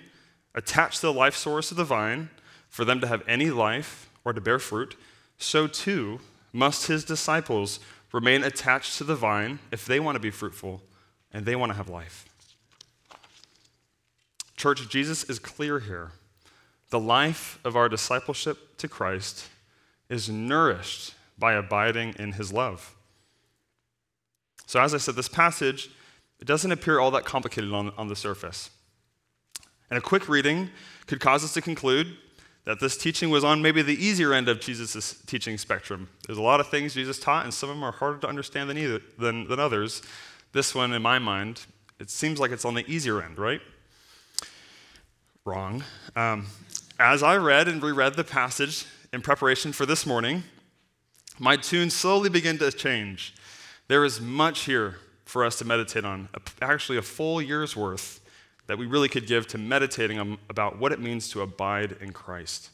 attached 0.55 1.01
to 1.01 1.07
the 1.07 1.13
life 1.13 1.35
source 1.35 1.71
of 1.71 1.77
the 1.77 1.83
vine 1.83 2.29
for 2.69 2.83
them 2.83 2.99
to 3.01 3.07
have 3.07 3.23
any 3.27 3.49
life 3.49 4.09
or 4.25 4.33
to 4.33 4.41
bear 4.41 4.59
fruit, 4.59 4.95
so 5.37 5.67
too 5.67 6.19
must 6.51 6.87
his 6.87 7.05
disciples 7.05 7.79
remain 8.11 8.43
attached 8.43 8.97
to 8.97 9.03
the 9.03 9.15
vine 9.15 9.59
if 9.71 9.85
they 9.85 9.99
want 9.99 10.15
to 10.15 10.19
be 10.19 10.31
fruitful 10.31 10.81
and 11.31 11.45
they 11.45 11.55
want 11.55 11.71
to 11.71 11.75
have 11.75 11.87
life. 11.87 12.25
Church, 14.57 14.89
Jesus 14.89 15.23
is 15.25 15.39
clear 15.39 15.79
here. 15.79 16.11
The 16.89 16.99
life 16.99 17.59
of 17.63 17.75
our 17.75 17.87
discipleship 17.87 18.77
to 18.77 18.87
Christ 18.87 19.47
is 20.09 20.29
nourished 20.29 21.13
by 21.37 21.53
abiding 21.53 22.15
in 22.19 22.33
his 22.33 22.51
love. 22.51 22.95
So, 24.65 24.81
as 24.81 24.93
I 24.93 24.97
said, 24.97 25.15
this 25.15 25.29
passage 25.29 25.89
it 26.39 26.47
doesn't 26.47 26.71
appear 26.71 26.99
all 26.99 27.11
that 27.11 27.25
complicated 27.25 27.73
on, 27.73 27.91
on 27.97 28.07
the 28.07 28.15
surface. 28.15 28.69
And 29.89 29.97
a 29.97 30.01
quick 30.01 30.29
reading 30.29 30.69
could 31.05 31.19
cause 31.19 31.43
us 31.43 31.53
to 31.55 31.61
conclude 31.61 32.15
that 32.63 32.79
this 32.79 32.95
teaching 32.95 33.29
was 33.29 33.43
on 33.43 33.61
maybe 33.61 33.81
the 33.81 33.93
easier 33.93 34.33
end 34.33 34.47
of 34.47 34.61
Jesus' 34.61 35.21
teaching 35.25 35.57
spectrum. 35.57 36.07
There's 36.25 36.37
a 36.37 36.41
lot 36.41 36.61
of 36.61 36.69
things 36.69 36.93
Jesus 36.93 37.19
taught, 37.19 37.43
and 37.43 37.53
some 37.53 37.69
of 37.69 37.75
them 37.75 37.83
are 37.83 37.91
harder 37.91 38.19
to 38.19 38.27
understand 38.29 38.69
than, 38.69 38.77
either, 38.77 39.01
than, 39.17 39.49
than 39.49 39.59
others. 39.59 40.01
This 40.53 40.73
one, 40.73 40.93
in 40.93 41.01
my 41.01 41.19
mind, 41.19 41.65
it 41.99 42.09
seems 42.09 42.39
like 42.39 42.51
it's 42.51 42.63
on 42.63 42.75
the 42.75 42.89
easier 42.89 43.21
end, 43.21 43.37
right? 43.37 43.61
wrong. 45.49 45.83
Um, 46.15 46.45
as 46.99 47.23
I 47.23 47.37
read 47.37 47.67
and 47.67 47.81
reread 47.81 48.13
the 48.13 48.23
passage 48.23 48.85
in 49.11 49.21
preparation 49.21 49.71
for 49.71 49.85
this 49.85 50.05
morning, 50.05 50.43
my 51.37 51.55
tune 51.55 51.89
slowly 51.89 52.29
began 52.29 52.57
to 52.57 52.71
change. 52.71 53.33
There 53.87 54.05
is 54.05 54.19
much 54.21 54.61
here 54.61 54.97
for 55.25 55.43
us 55.43 55.57
to 55.59 55.65
meditate 55.65 56.05
on, 56.05 56.29
actually, 56.61 56.97
a 56.97 57.01
full 57.01 57.41
year's 57.41 57.75
worth 57.75 58.21
that 58.67 58.77
we 58.77 58.85
really 58.85 59.09
could 59.09 59.25
give 59.25 59.47
to 59.47 59.57
meditating 59.57 60.37
about 60.49 60.77
what 60.77 60.91
it 60.91 60.99
means 60.99 61.29
to 61.29 61.41
abide 61.41 61.95
in 62.01 62.13
Christ. 62.13 62.69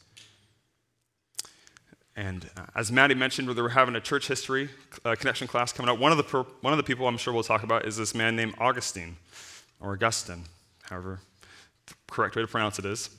And 2.17 2.49
uh, 2.57 2.65
as 2.75 2.91
Maddie 2.91 3.15
mentioned, 3.15 3.53
we're 3.53 3.69
having 3.69 3.95
a 3.95 4.01
church 4.01 4.27
history 4.27 4.69
uh, 5.03 5.15
connection 5.15 5.47
class 5.47 5.73
coming 5.73 5.89
up. 5.89 5.99
One 5.99 6.11
of, 6.11 6.17
the 6.17 6.45
one 6.61 6.73
of 6.73 6.77
the 6.77 6.83
people 6.83 7.07
I'm 7.07 7.17
sure 7.17 7.33
we'll 7.33 7.43
talk 7.43 7.63
about 7.63 7.85
is 7.85 7.97
this 7.97 8.15
man 8.15 8.35
named 8.35 8.55
Augustine, 8.57 9.17
or 9.81 9.93
Augustine, 9.93 10.43
however 10.83 11.19
correct 12.09 12.35
way 12.35 12.41
to 12.41 12.47
pronounce 12.47 12.79
it 12.79 12.85
is. 12.85 13.09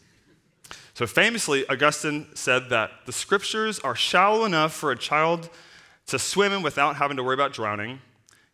So 0.94 1.06
famously, 1.06 1.68
Augustine 1.68 2.26
said 2.34 2.70
that 2.70 2.90
the 3.06 3.12
scriptures 3.12 3.78
are 3.80 3.94
shallow 3.94 4.44
enough 4.44 4.72
for 4.72 4.90
a 4.90 4.96
child 4.96 5.50
to 6.06 6.18
swim 6.18 6.52
in 6.52 6.62
without 6.62 6.96
having 6.96 7.16
to 7.16 7.22
worry 7.22 7.34
about 7.34 7.52
drowning, 7.52 8.00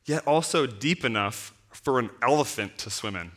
yet 0.06 0.26
also 0.26 0.66
deep 0.66 1.04
enough 1.04 1.52
for 1.70 1.98
an 1.98 2.10
elephant 2.22 2.78
to 2.78 2.90
swim 2.90 3.16
in. 3.16 3.30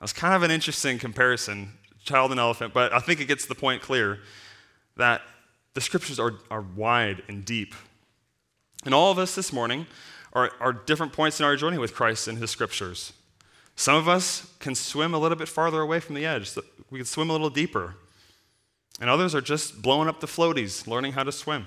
That's 0.00 0.12
kind 0.12 0.34
of 0.34 0.42
an 0.42 0.50
interesting 0.50 0.98
comparison, 0.98 1.72
child 2.04 2.30
and 2.30 2.40
elephant, 2.40 2.74
but 2.74 2.92
I 2.92 2.98
think 2.98 3.20
it 3.20 3.26
gets 3.26 3.46
the 3.46 3.54
point 3.54 3.80
clear 3.80 4.20
that 4.96 5.22
the 5.74 5.80
scriptures 5.80 6.20
are, 6.20 6.34
are 6.50 6.60
wide 6.60 7.22
and 7.28 7.44
deep. 7.44 7.74
And 8.84 8.94
all 8.94 9.10
of 9.10 9.18
us 9.18 9.34
this 9.34 9.52
morning 9.52 9.86
are, 10.32 10.50
are 10.60 10.72
different 10.72 11.12
points 11.12 11.40
in 11.40 11.46
our 11.46 11.56
journey 11.56 11.78
with 11.78 11.94
Christ 11.94 12.28
and 12.28 12.38
his 12.38 12.50
scriptures. 12.50 13.12
Some 13.76 13.96
of 13.96 14.08
us 14.08 14.52
can 14.60 14.74
swim 14.74 15.14
a 15.14 15.18
little 15.18 15.36
bit 15.36 15.48
farther 15.48 15.80
away 15.80 16.00
from 16.00 16.14
the 16.14 16.24
edge. 16.24 16.56
We 16.90 16.98
can 16.98 17.06
swim 17.06 17.30
a 17.30 17.32
little 17.32 17.50
deeper. 17.50 17.96
And 19.00 19.10
others 19.10 19.34
are 19.34 19.40
just 19.40 19.82
blowing 19.82 20.08
up 20.08 20.20
the 20.20 20.26
floaties, 20.26 20.86
learning 20.86 21.12
how 21.12 21.24
to 21.24 21.32
swim. 21.32 21.66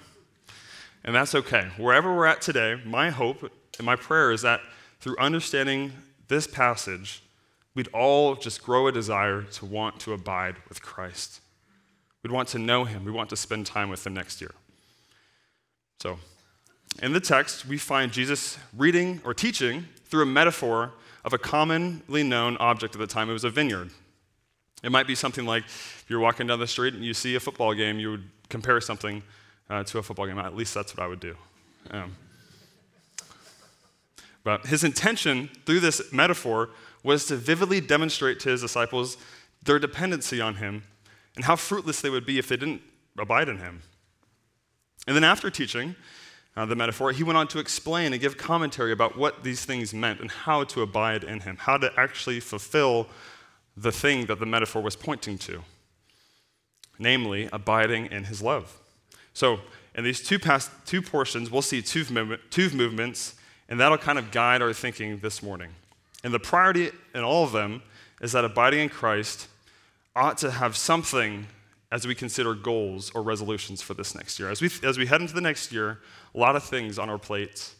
And 1.04 1.14
that's 1.16 1.36
okay. 1.36 1.68
Wherever 1.78 2.16
we're 2.16 2.26
at 2.26 2.42
today, 2.42 2.82
my 2.86 3.10
hope 3.10 3.52
and 3.78 3.86
my 3.86 3.96
prayer 3.96 4.32
is 4.32 4.42
that 4.44 4.62
through 5.00 5.18
understanding 5.18 5.92
this 6.28 6.48
passage, 6.48 7.22
we'd 7.76 7.90
all 7.90 8.36
just 8.36 8.64
grow 8.64 8.88
a 8.88 8.92
desire 8.92 9.44
to 9.44 9.66
want 9.66 10.00
to 10.02 10.14
abide 10.14 10.56
with 10.70 10.82
Christ. 10.82 11.42
We'd 12.24 12.32
want 12.32 12.50
to 12.50 12.60
know 12.60 12.86
him. 12.86 13.06
We 13.06 13.12
want 13.12 13.30
to 13.30 13.36
spend 13.36 13.66
time 13.66 13.90
with 13.90 14.06
him 14.06 14.14
next 14.14 14.42
year. 14.42 14.52
So, 16.02 16.20
in 17.02 17.14
the 17.14 17.20
text, 17.20 17.66
we 17.66 17.78
find 17.78 18.12
Jesus 18.12 18.58
reading 18.76 19.22
or 19.24 19.34
teaching 19.34 19.86
through 20.06 20.24
a 20.24 20.26
metaphor 20.26 20.94
of 21.27 21.34
a 21.34 21.38
commonly 21.38 22.24
known 22.24 22.55
object 22.55 22.96
at 22.96 23.00
the 23.00 23.05
time. 23.05 23.29
It 23.29 23.34
was 23.34 23.43
a 23.43 23.50
vineyard. 23.50 23.91
It 24.81 24.93
might 24.93 25.07
be 25.07 25.13
something 25.13 25.46
like 25.46 25.65
if 25.65 26.05
you're 26.07 26.22
walking 26.22 26.48
down 26.48 26.57
the 26.57 26.67
street 26.67 26.93
and 26.93 27.03
you 27.03 27.13
see 27.13 27.36
a 27.36 27.39
football 27.41 27.74
game, 27.74 28.00
you 28.00 28.12
would 28.12 28.24
compare 28.48 28.79
something 28.79 29.22
uh, 29.69 29.84
to 29.84 29.98
a 29.98 30.03
football 30.03 30.25
game. 30.25 30.39
At 30.39 30.55
least 30.55 30.74
that's 30.74 30.96
what 30.96 31.03
I 31.03 31.07
would 31.07 31.19
do. 31.19 31.36
Um, 31.91 32.15
but 34.46 34.67
his 34.67 34.86
intention 34.86 35.50
through 35.65 35.81
this 35.81 36.13
metaphor 36.13 36.69
was 37.03 37.25
to 37.25 37.36
vividly 37.36 37.81
demonstrate 37.81 38.39
to 38.41 38.50
his 38.50 38.62
disciples 38.62 39.17
their 39.63 39.79
dependency 39.79 40.39
on 40.39 40.55
him 40.55 40.84
and 41.36 41.43
how 41.43 41.57
fruitless 41.57 42.00
they 42.00 42.10
would 42.10 42.25
be 42.25 42.39
if 42.39 42.48
they 42.48 42.55
didn't 42.55 42.81
abide 43.19 43.50
in 43.50 43.57
him. 43.57 43.81
And 45.05 45.13
then 45.13 45.25
after 45.25 45.50
teaching, 45.50 45.93
uh, 46.58 46.66
the 46.66 46.76
metaphor, 46.76 47.12
he 47.12 47.22
went 47.22 47.38
on 47.38 47.48
to 47.48 47.60
explain 47.60 48.14
and 48.14 48.20
give 48.20 48.36
commentary 48.36 48.92
about 48.92 49.16
what 49.16 49.44
these 49.44 49.64
things 49.64 49.94
meant 49.94 50.20
and 50.20 50.32
how 50.32 50.64
to 50.64 50.82
abide 50.82 51.24
in 51.24 51.42
him, 51.42 51.56
how 51.56 51.78
to 51.78 51.92
actually 51.96 52.40
fulfill 52.40 53.08
the 53.78 53.92
thing 53.92 54.26
that 54.26 54.40
the 54.40 54.46
metaphor 54.46 54.82
was 54.82 54.96
pointing 54.96 55.38
to, 55.38 55.62
namely, 56.98 57.48
abiding 57.54 58.08
in 58.08 58.24
his 58.24 58.42
love. 58.42 58.76
So, 59.34 59.60
in 59.94 60.04
these 60.04 60.20
two, 60.20 60.40
past, 60.40 60.72
two 60.88 61.00
portions, 61.00 61.52
we'll 61.52 61.62
see 61.62 61.84
two, 61.84 62.04
two 62.50 62.70
movements, 62.72 63.36
and 63.70 63.80
that'll 63.80 64.00
kind 64.00 64.18
of 64.18 64.32
guide 64.32 64.64
our 64.64 64.74
thinking 64.74 65.20
this 65.20 65.44
morning. 65.44 65.70
And 66.24 66.34
the 66.34 66.40
priority 66.40 66.90
in 67.14 67.22
all 67.22 67.44
of 67.44 67.52
them 67.52 67.84
is 68.20 68.32
that 68.32 68.44
abiding 68.44 68.80
in 68.80 68.90
Christ 68.90 69.48
ought 70.16 70.40
to 70.40 70.50
have 70.50 70.76
something 70.76 71.46
as 71.91 72.06
we 72.06 72.13
consider 72.13 72.53
goals 72.53 73.12
or 73.15 73.22
resolutions 73.22 73.82
for 73.82 73.94
this 73.94 74.13
next 74.13 74.39
year. 74.39 74.50
As 74.50 74.62
we, 74.62 74.70
as 74.84 74.98
we 74.98 75.06
head 75.06 75.22
into 75.22 75.34
the 75.34 75.41
next 75.41 75.72
year, 75.72 76.00
a 76.36 76.38
lot 76.38 76.56
of 76.56 76.63
things 76.63 77.00
on 77.00 77.10
our 77.10 77.17
plates. 77.17 77.75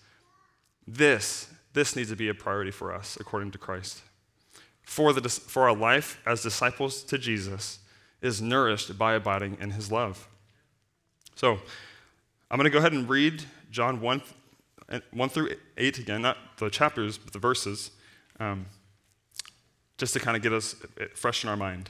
This, 0.88 1.50
this 1.74 1.96
needs 1.96 2.10
to 2.10 2.16
be 2.16 2.30
a 2.30 2.34
priority 2.34 2.72
for 2.72 2.94
us 2.94 3.18
according 3.20 3.52
to 3.52 3.58
Christ. 3.58 4.02
for, 4.84 5.12
the, 5.12 5.28
for 5.28 5.64
our 5.64 5.76
life 5.76 6.22
as 6.26 6.42
disciples 6.42 7.04
to 7.04 7.18
Jesus 7.18 7.80
is 8.22 8.42
nourished 8.42 8.98
by 8.98 9.14
abiding 9.14 9.58
in 9.60 9.72
his 9.72 9.92
love. 9.92 10.28
So, 11.36 11.60
I'm 12.50 12.58
going 12.58 12.64
to 12.64 12.70
go 12.70 12.80
ahead 12.80 12.94
and 12.94 13.10
read 13.10 13.44
John 13.70 14.00
1, 14.00 14.22
1 15.12 15.30
through 15.30 15.50
8 15.78 16.00
again, 16.00 16.22
not 16.22 16.38
the 16.58 16.70
chapters, 16.70 17.18
but 17.18 17.34
the 17.34 17.40
verses, 17.40 17.92
um, 18.40 18.68
just 19.98 20.14
to 20.14 20.20
kind 20.20 20.38
of 20.38 20.42
get 20.42 20.54
us 20.54 20.76
fresh 21.14 21.44
in 21.44 21.50
our 21.50 21.58
mind. 21.58 21.90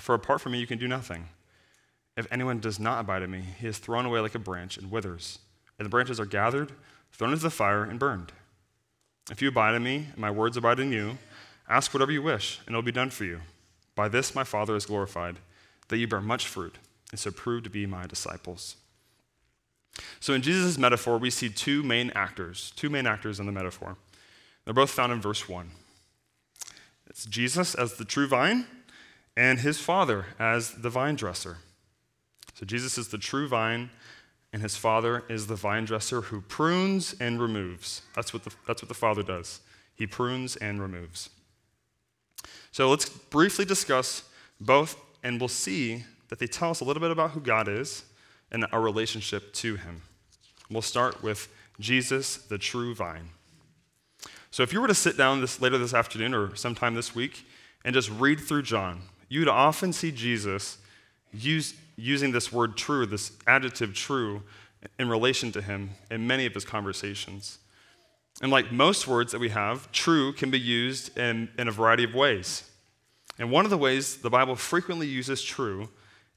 For 0.00 0.14
apart 0.14 0.40
from 0.40 0.52
me, 0.52 0.58
you 0.58 0.66
can 0.66 0.78
do 0.78 0.88
nothing. 0.88 1.28
If 2.16 2.26
anyone 2.32 2.58
does 2.58 2.80
not 2.80 3.00
abide 3.00 3.22
in 3.22 3.30
me, 3.30 3.44
he 3.58 3.66
is 3.66 3.78
thrown 3.78 4.06
away 4.06 4.20
like 4.20 4.34
a 4.34 4.38
branch 4.38 4.76
and 4.76 4.90
withers. 4.90 5.38
And 5.78 5.86
the 5.86 5.90
branches 5.90 6.18
are 6.18 6.26
gathered, 6.26 6.72
thrown 7.12 7.30
into 7.32 7.42
the 7.42 7.50
fire, 7.50 7.84
and 7.84 7.98
burned. 7.98 8.32
If 9.30 9.40
you 9.40 9.48
abide 9.48 9.74
in 9.74 9.82
me, 9.82 10.08
and 10.12 10.18
my 10.18 10.30
words 10.30 10.56
abide 10.56 10.80
in 10.80 10.92
you, 10.92 11.18
ask 11.68 11.94
whatever 11.94 12.12
you 12.12 12.22
wish, 12.22 12.60
and 12.66 12.74
it 12.74 12.76
will 12.76 12.82
be 12.82 12.92
done 12.92 13.10
for 13.10 13.24
you. 13.24 13.40
By 13.94 14.08
this 14.08 14.34
my 14.34 14.44
Father 14.44 14.74
is 14.74 14.86
glorified, 14.86 15.36
that 15.88 15.98
you 15.98 16.08
bear 16.08 16.20
much 16.20 16.46
fruit, 16.46 16.76
and 17.10 17.20
so 17.20 17.30
prove 17.30 17.62
to 17.64 17.70
be 17.70 17.86
my 17.86 18.06
disciples. 18.06 18.76
So 20.18 20.34
in 20.34 20.42
Jesus' 20.42 20.78
metaphor, 20.78 21.18
we 21.18 21.30
see 21.30 21.48
two 21.48 21.82
main 21.82 22.10
actors, 22.14 22.72
two 22.76 22.90
main 22.90 23.06
actors 23.06 23.40
in 23.40 23.46
the 23.46 23.52
metaphor. 23.52 23.96
They're 24.64 24.74
both 24.74 24.90
found 24.90 25.12
in 25.12 25.20
verse 25.20 25.48
1. 25.48 25.70
It's 27.08 27.24
Jesus 27.24 27.74
as 27.74 27.94
the 27.94 28.04
true 28.04 28.28
vine, 28.28 28.66
and 29.40 29.60
his 29.60 29.80
Father 29.80 30.26
as 30.38 30.70
the 30.72 30.90
vine 30.90 31.14
dresser. 31.14 31.56
So 32.52 32.66
Jesus 32.66 32.98
is 32.98 33.08
the 33.08 33.16
true 33.16 33.48
vine, 33.48 33.88
and 34.52 34.60
his 34.60 34.76
Father 34.76 35.24
is 35.30 35.46
the 35.46 35.54
vine 35.54 35.86
dresser 35.86 36.20
who 36.20 36.42
prunes 36.42 37.16
and 37.18 37.40
removes. 37.40 38.02
That's 38.14 38.34
what 38.34 38.44
the, 38.44 38.50
that's 38.66 38.82
what 38.82 38.90
the 38.90 38.94
Father 38.94 39.22
does. 39.22 39.60
He 39.94 40.06
prunes 40.06 40.56
and 40.56 40.78
removes. 40.78 41.30
So 42.70 42.90
let's 42.90 43.08
briefly 43.08 43.64
discuss 43.64 44.24
both, 44.60 44.94
and 45.22 45.40
we'll 45.40 45.48
see 45.48 46.04
that 46.28 46.38
they 46.38 46.46
tell 46.46 46.70
us 46.70 46.82
a 46.82 46.84
little 46.84 47.00
bit 47.00 47.10
about 47.10 47.30
who 47.30 47.40
God 47.40 47.66
is 47.66 48.04
and 48.52 48.66
our 48.72 48.82
relationship 48.82 49.54
to 49.54 49.76
him. 49.76 50.02
We'll 50.68 50.82
start 50.82 51.22
with 51.22 51.48
Jesus, 51.78 52.36
the 52.36 52.58
true 52.58 52.94
vine. 52.94 53.30
So 54.50 54.62
if 54.62 54.74
you 54.74 54.82
were 54.82 54.88
to 54.88 54.94
sit 54.94 55.16
down 55.16 55.40
this, 55.40 55.62
later 55.62 55.78
this 55.78 55.94
afternoon 55.94 56.34
or 56.34 56.54
sometime 56.56 56.94
this 56.94 57.14
week 57.14 57.46
and 57.86 57.94
just 57.94 58.10
read 58.10 58.38
through 58.38 58.64
John, 58.64 59.00
you'd 59.30 59.48
often 59.48 59.94
see 59.94 60.12
Jesus 60.12 60.76
use, 61.32 61.74
using 61.96 62.32
this 62.32 62.52
word 62.52 62.76
true, 62.76 63.06
this 63.06 63.32
adjective 63.46 63.94
true, 63.94 64.42
in 64.98 65.08
relation 65.08 65.52
to 65.52 65.62
him 65.62 65.90
in 66.10 66.26
many 66.26 66.44
of 66.44 66.52
his 66.52 66.64
conversations. 66.64 67.58
And 68.42 68.50
like 68.50 68.72
most 68.72 69.06
words 69.06 69.32
that 69.32 69.38
we 69.38 69.50
have, 69.50 69.90
true 69.92 70.32
can 70.32 70.50
be 70.50 70.60
used 70.60 71.16
in, 71.18 71.48
in 71.58 71.68
a 71.68 71.72
variety 71.72 72.04
of 72.04 72.14
ways. 72.14 72.70
And 73.38 73.50
one 73.50 73.64
of 73.64 73.70
the 73.70 73.78
ways 73.78 74.16
the 74.16 74.30
Bible 74.30 74.56
frequently 74.56 75.06
uses 75.06 75.42
true 75.42 75.88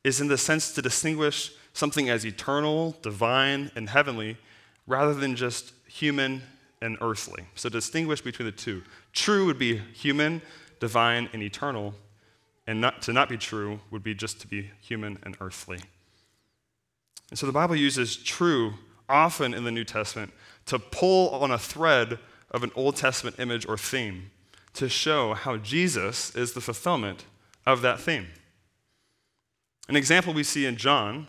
is 0.03 0.21
in 0.21 0.27
the 0.27 0.37
sense 0.37 0.73
to 0.73 0.81
distinguish 0.81 1.51
something 1.73 2.09
as 2.09 2.25
eternal, 2.25 2.95
divine, 3.01 3.71
and 3.75 3.89
heavenly, 3.89 4.37
rather 4.85 5.13
than 5.13 5.35
just 5.35 5.73
human 5.87 6.43
and 6.81 6.97
earthly. 7.01 7.45
So 7.55 7.69
distinguish 7.69 8.21
between 8.21 8.45
the 8.45 8.51
two. 8.51 8.83
True 9.13 9.45
would 9.45 9.57
be 9.57 9.77
human, 9.77 10.41
divine, 10.79 11.29
and 11.31 11.41
eternal, 11.41 11.95
and 12.67 12.79
not, 12.79 13.01
to 13.03 13.13
not 13.13 13.29
be 13.29 13.37
true 13.37 13.79
would 13.91 14.03
be 14.03 14.13
just 14.13 14.39
to 14.41 14.47
be 14.47 14.71
human 14.79 15.19
and 15.23 15.35
earthly. 15.41 15.79
And 17.29 17.39
so 17.39 17.45
the 17.45 17.51
Bible 17.51 17.75
uses 17.75 18.15
true 18.15 18.75
often 19.09 19.53
in 19.53 19.63
the 19.63 19.71
New 19.71 19.83
Testament 19.83 20.31
to 20.67 20.79
pull 20.79 21.29
on 21.29 21.51
a 21.51 21.57
thread 21.57 22.19
of 22.51 22.63
an 22.63 22.71
Old 22.75 22.95
Testament 22.95 23.39
image 23.39 23.67
or 23.67 23.77
theme 23.77 24.31
to 24.73 24.89
show 24.89 25.33
how 25.33 25.57
Jesus 25.57 26.35
is 26.35 26.53
the 26.53 26.61
fulfillment 26.61 27.25
of 27.65 27.81
that 27.81 27.99
theme. 27.99 28.27
An 29.89 29.95
example 29.95 30.33
we 30.33 30.43
see 30.43 30.65
in 30.65 30.77
John 30.77 31.27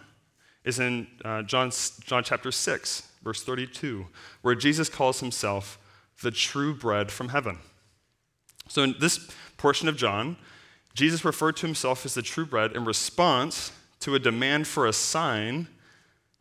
is 0.64 0.78
in 0.78 1.06
uh, 1.24 1.42
John, 1.42 1.70
John 2.04 2.22
chapter 2.24 2.52
6, 2.52 3.08
verse 3.22 3.42
32, 3.42 4.06
where 4.42 4.54
Jesus 4.54 4.88
calls 4.88 5.20
himself 5.20 5.78
the 6.22 6.30
true 6.30 6.74
bread 6.74 7.10
from 7.10 7.30
heaven. 7.30 7.58
So, 8.68 8.82
in 8.82 8.94
this 8.98 9.30
portion 9.58 9.88
of 9.88 9.96
John, 9.96 10.36
Jesus 10.94 11.24
referred 11.24 11.56
to 11.56 11.66
himself 11.66 12.06
as 12.06 12.14
the 12.14 12.22
true 12.22 12.46
bread 12.46 12.72
in 12.72 12.84
response 12.84 13.72
to 14.00 14.14
a 14.14 14.18
demand 14.18 14.66
for 14.66 14.86
a 14.86 14.92
sign 14.92 15.68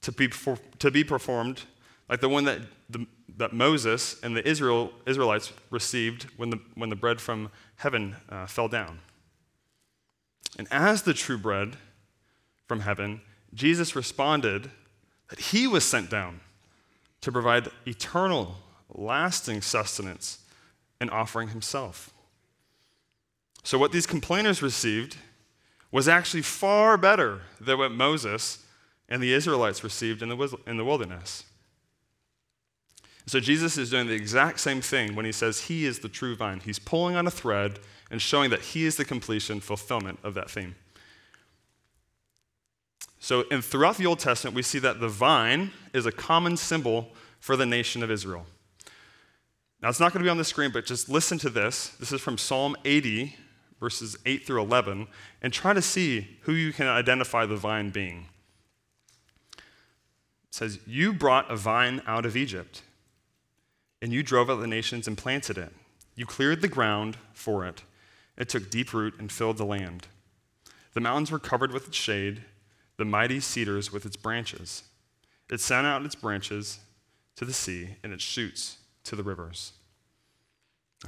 to 0.01 0.11
be, 0.11 0.27
for, 0.27 0.57
to 0.79 0.91
be 0.91 1.03
performed, 1.03 1.63
like 2.09 2.21
the 2.21 2.29
one 2.29 2.43
that, 2.45 2.59
the, 2.89 3.07
that 3.37 3.53
Moses 3.53 4.21
and 4.21 4.35
the 4.35 4.47
Israel, 4.47 4.91
Israelites 5.05 5.51
received 5.71 6.27
when 6.37 6.51
the, 6.51 6.59
when 6.75 6.89
the 6.89 6.95
bread 6.95 7.19
from 7.19 7.49
heaven 7.77 8.15
uh, 8.29 8.45
fell 8.45 8.67
down. 8.67 8.99
And 10.57 10.67
as 10.69 11.01
the 11.01 11.13
true 11.13 11.37
bread 11.37 11.77
from 12.67 12.81
heaven, 12.81 13.21
Jesus 13.53 13.95
responded 13.95 14.69
that 15.29 15.39
he 15.39 15.65
was 15.65 15.83
sent 15.83 16.09
down 16.09 16.41
to 17.21 17.31
provide 17.31 17.69
eternal, 17.87 18.57
lasting 18.93 19.61
sustenance 19.61 20.39
in 21.01 21.09
offering 21.09 21.47
himself. 21.49 22.12
So, 23.63 23.77
what 23.77 23.91
these 23.91 24.05
complainers 24.05 24.61
received 24.61 25.17
was 25.91 26.07
actually 26.07 26.41
far 26.41 26.97
better 26.97 27.41
than 27.61 27.77
what 27.77 27.91
Moses 27.91 28.63
and 29.07 29.23
the 29.23 29.33
Israelites 29.33 29.83
received 29.83 30.21
in 30.21 30.29
the, 30.29 30.57
in 30.67 30.77
the 30.77 30.83
wilderness. 30.83 31.45
So, 33.25 33.39
Jesus 33.39 33.77
is 33.77 33.89
doing 33.89 34.07
the 34.07 34.13
exact 34.13 34.59
same 34.59 34.81
thing 34.81 35.15
when 35.15 35.25
he 35.25 35.31
says 35.31 35.61
he 35.61 35.85
is 35.85 35.99
the 35.99 36.09
true 36.09 36.35
vine. 36.35 36.59
He's 36.59 36.79
pulling 36.79 37.15
on 37.15 37.25
a 37.25 37.31
thread 37.31 37.79
and 38.11 38.21
showing 38.21 38.49
that 38.49 38.61
he 38.61 38.85
is 38.85 38.97
the 38.97 39.05
completion, 39.05 39.61
fulfillment 39.61 40.19
of 40.23 40.33
that 40.33 40.51
theme. 40.51 40.75
So, 43.19 43.43
in, 43.43 43.61
throughout 43.61 43.95
the 43.95 44.05
Old 44.05 44.19
Testament, 44.19 44.55
we 44.55 44.61
see 44.61 44.79
that 44.79 44.99
the 44.99 45.07
vine 45.07 45.71
is 45.93 46.05
a 46.05 46.11
common 46.11 46.57
symbol 46.57 47.13
for 47.39 47.55
the 47.55 47.65
nation 47.65 48.03
of 48.03 48.11
Israel. 48.11 48.45
Now, 49.81 49.87
it's 49.87 49.99
not 49.99 50.11
going 50.11 50.19
to 50.19 50.25
be 50.25 50.29
on 50.29 50.37
the 50.37 50.43
screen, 50.43 50.71
but 50.71 50.85
just 50.85 51.07
listen 51.07 51.37
to 51.39 51.49
this. 51.49 51.89
This 51.99 52.11
is 52.11 52.19
from 52.19 52.37
Psalm 52.37 52.75
80, 52.83 53.35
verses 53.83 54.17
8 54.25 54.47
through 54.47 54.61
11, 54.61 55.07
and 55.41 55.51
try 55.51 55.73
to 55.73 55.81
see 55.81 56.37
who 56.43 56.53
you 56.53 56.71
can 56.71 56.87
identify 56.87 57.45
the 57.45 57.57
vine 57.57 57.89
being. 57.89 58.27
It 59.57 59.61
says, 60.51 60.79
You 60.87 61.11
brought 61.11 61.51
a 61.51 61.57
vine 61.57 62.01
out 62.07 62.25
of 62.25 62.37
Egypt, 62.37 62.81
and 64.01 64.13
you 64.13 64.23
drove 64.23 64.49
out 64.49 64.61
the 64.61 64.67
nations 64.67 65.05
and 65.05 65.17
planted 65.17 65.57
it. 65.57 65.73
You 66.15 66.25
cleared 66.25 66.61
the 66.61 66.69
ground 66.69 67.17
for 67.33 67.65
it. 67.65 67.83
It 68.37 68.47
took 68.47 68.69
deep 68.69 68.93
root 68.93 69.15
and 69.19 69.29
filled 69.29 69.57
the 69.57 69.65
land. 69.65 70.07
The 70.93 71.01
mountains 71.01 71.29
were 71.29 71.37
covered 71.37 71.73
with 71.73 71.85
its 71.85 71.97
shade 71.97 72.43
the 72.95 73.03
mighty 73.03 73.41
cedars 73.41 73.91
with 73.91 74.05
its 74.05 74.15
branches. 74.15 74.83
It 75.51 75.59
sent 75.59 75.85
out 75.85 76.05
its 76.05 76.15
branches 76.15 76.79
to 77.35 77.43
the 77.43 77.51
sea 77.51 77.97
and 78.01 78.13
its 78.13 78.23
shoots 78.23 78.77
to 79.03 79.17
the 79.17 79.23
rivers. 79.23 79.73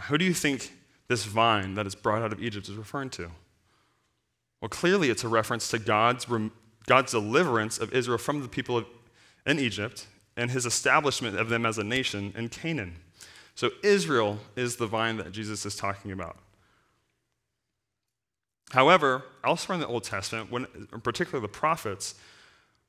Who 0.09 0.17
do 0.17 0.25
you 0.25 0.33
think 0.33 0.73
this 1.07 1.25
vine 1.25 1.75
that 1.75 1.85
is 1.85 1.95
brought 1.95 2.21
out 2.21 2.33
of 2.33 2.41
Egypt 2.41 2.67
is 2.67 2.75
referring 2.75 3.09
to? 3.11 3.29
Well, 4.61 4.69
clearly 4.69 5.09
it's 5.09 5.23
a 5.23 5.27
reference 5.27 5.67
to 5.69 5.79
God's, 5.79 6.25
God's 6.87 7.11
deliverance 7.11 7.77
of 7.77 7.93
Israel 7.93 8.17
from 8.17 8.41
the 8.41 8.47
people 8.47 8.77
of, 8.77 8.85
in 9.45 9.59
Egypt 9.59 10.07
and 10.37 10.51
his 10.51 10.65
establishment 10.65 11.37
of 11.37 11.49
them 11.49 11.65
as 11.65 11.77
a 11.77 11.83
nation 11.83 12.33
in 12.35 12.49
Canaan. 12.49 12.95
So 13.55 13.69
Israel 13.83 14.39
is 14.55 14.75
the 14.75 14.87
vine 14.87 15.17
that 15.17 15.31
Jesus 15.31 15.65
is 15.65 15.75
talking 15.75 16.11
about. 16.11 16.37
However, 18.71 19.23
elsewhere 19.43 19.75
in 19.75 19.79
the 19.79 19.87
Old 19.87 20.03
Testament, 20.03 20.51
when, 20.51 20.65
particularly 21.03 21.41
the 21.41 21.53
prophets, 21.53 22.15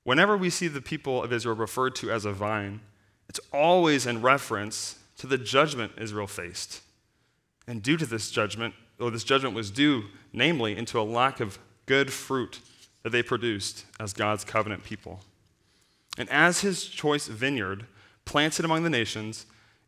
whenever 0.03 0.37
we 0.37 0.51
see 0.51 0.69
the 0.69 0.81
people 0.81 1.23
of 1.23 1.33
Israel 1.33 1.55
referred 1.55 1.95
to 1.97 2.11
as 2.11 2.25
a 2.25 2.33
vine, 2.33 2.81
it's 3.29 3.41
always 3.53 4.07
in 4.07 4.23
reference 4.23 4.99
to 5.19 5.27
the 5.27 5.39
judgment 5.39 5.93
Israel 5.99 6.27
faced. 6.27 6.81
And 7.67 7.83
due 7.83 7.97
to 7.97 8.07
this 8.07 8.31
judgment, 8.31 8.75
or 8.99 9.11
this 9.11 9.25
judgment 9.25 9.55
was 9.55 9.71
due, 9.71 10.05
namely, 10.33 10.77
into 10.77 11.01
a 11.01 11.03
lack 11.03 11.41
of 11.41 11.59
good 11.87 12.13
fruit 12.13 12.61
that 13.03 13.11
they 13.11 13.23
produced 13.23 13.85
as 14.01 14.13
God's 14.13 14.45
covenant 14.45 14.85
people. 14.85 15.21
And 16.19 16.29
as 16.31 16.61
his 16.61 16.87
choice 16.87 17.29
vineyard 17.29 17.87
planted 18.25 18.65
among 18.65 18.83
the 18.83 18.91
nations, 18.91 19.47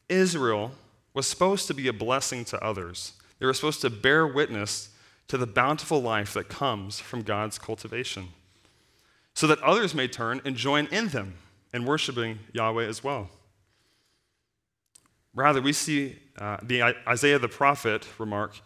Israel 0.08 0.72
was 1.14 1.26
supposed 1.26 1.66
to 1.66 1.74
be 1.74 1.88
a 1.88 1.92
blessing 1.92 2.44
to 2.46 2.62
others. 2.62 3.14
They 3.38 3.46
were 3.46 3.54
supposed 3.54 3.80
to 3.80 3.90
bear 3.90 4.26
witness 4.26 4.90
to 5.28 5.36
the 5.36 5.46
bountiful 5.46 6.00
life 6.00 6.32
that 6.34 6.48
comes 6.48 7.00
from 7.00 7.22
God's 7.22 7.58
cultivation, 7.58 8.28
so 9.34 9.46
that 9.46 9.62
others 9.62 9.94
may 9.94 10.08
turn 10.08 10.40
and 10.44 10.56
join 10.56 10.86
in 10.86 11.08
them 11.08 11.34
in 11.72 11.84
worshiping 11.84 12.38
Yahweh 12.52 12.86
as 12.86 13.04
well. 13.04 13.30
Rather, 15.38 15.62
we 15.62 15.72
see 15.72 16.16
uh, 16.36 16.56
the 16.64 16.82
Isaiah 17.06 17.38
the 17.38 17.46
prophet 17.46 18.04
remark 18.18 18.58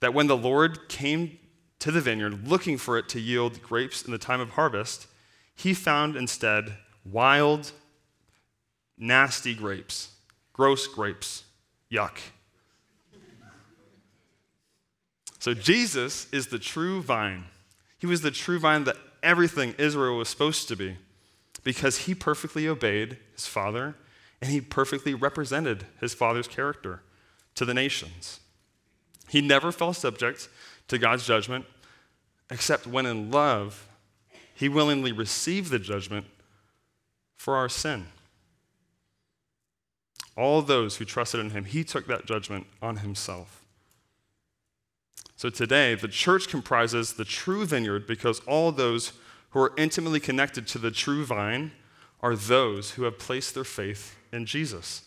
that 0.00 0.12
when 0.12 0.26
the 0.26 0.36
Lord 0.36 0.86
came 0.90 1.38
to 1.78 1.90
the 1.90 2.02
vineyard 2.02 2.46
looking 2.46 2.76
for 2.76 2.98
it 2.98 3.08
to 3.08 3.20
yield 3.20 3.62
grapes 3.62 4.02
in 4.02 4.12
the 4.12 4.18
time 4.18 4.38
of 4.38 4.50
harvest, 4.50 5.06
he 5.54 5.72
found 5.72 6.16
instead 6.16 6.76
wild, 7.10 7.72
nasty 8.98 9.54
grapes, 9.54 10.10
gross 10.52 10.86
grapes. 10.86 11.44
Yuck. 11.90 12.18
So 15.38 15.54
Jesus 15.54 16.28
is 16.32 16.48
the 16.48 16.58
true 16.58 17.00
vine. 17.00 17.44
He 17.98 18.06
was 18.06 18.20
the 18.20 18.30
true 18.30 18.58
vine 18.58 18.84
that 18.84 18.98
everything 19.22 19.74
Israel 19.78 20.18
was 20.18 20.28
supposed 20.28 20.68
to 20.68 20.76
be 20.76 20.98
because 21.64 22.00
he 22.00 22.14
perfectly 22.14 22.68
obeyed 22.68 23.16
his 23.32 23.46
father 23.46 23.94
and 24.40 24.50
he 24.50 24.60
perfectly 24.60 25.14
represented 25.14 25.86
his 26.00 26.14
father's 26.14 26.48
character 26.48 27.02
to 27.54 27.64
the 27.64 27.74
nations. 27.74 28.40
He 29.28 29.40
never 29.40 29.70
fell 29.70 29.92
subject 29.92 30.48
to 30.88 30.98
God's 30.98 31.26
judgment, 31.26 31.66
except 32.50 32.86
when 32.86 33.06
in 33.06 33.30
love, 33.30 33.86
he 34.54 34.68
willingly 34.68 35.12
received 35.12 35.70
the 35.70 35.78
judgment 35.78 36.26
for 37.36 37.56
our 37.56 37.68
sin. 37.68 38.06
All 40.36 40.62
those 40.62 40.96
who 40.96 41.04
trusted 41.04 41.40
in 41.40 41.50
him, 41.50 41.64
he 41.64 41.84
took 41.84 42.06
that 42.06 42.26
judgment 42.26 42.66
on 42.80 42.98
himself. 42.98 43.62
So 45.36 45.48
today, 45.48 45.94
the 45.94 46.08
church 46.08 46.48
comprises 46.48 47.14
the 47.14 47.24
true 47.24 47.64
vineyard 47.64 48.06
because 48.06 48.40
all 48.40 48.72
those 48.72 49.12
who 49.50 49.60
are 49.60 49.72
intimately 49.76 50.20
connected 50.20 50.66
to 50.68 50.78
the 50.78 50.90
true 50.90 51.24
vine 51.24 51.72
are 52.22 52.36
those 52.36 52.92
who 52.92 53.04
have 53.04 53.18
placed 53.18 53.54
their 53.54 53.64
faith 53.64 54.16
in 54.32 54.46
Jesus. 54.46 55.02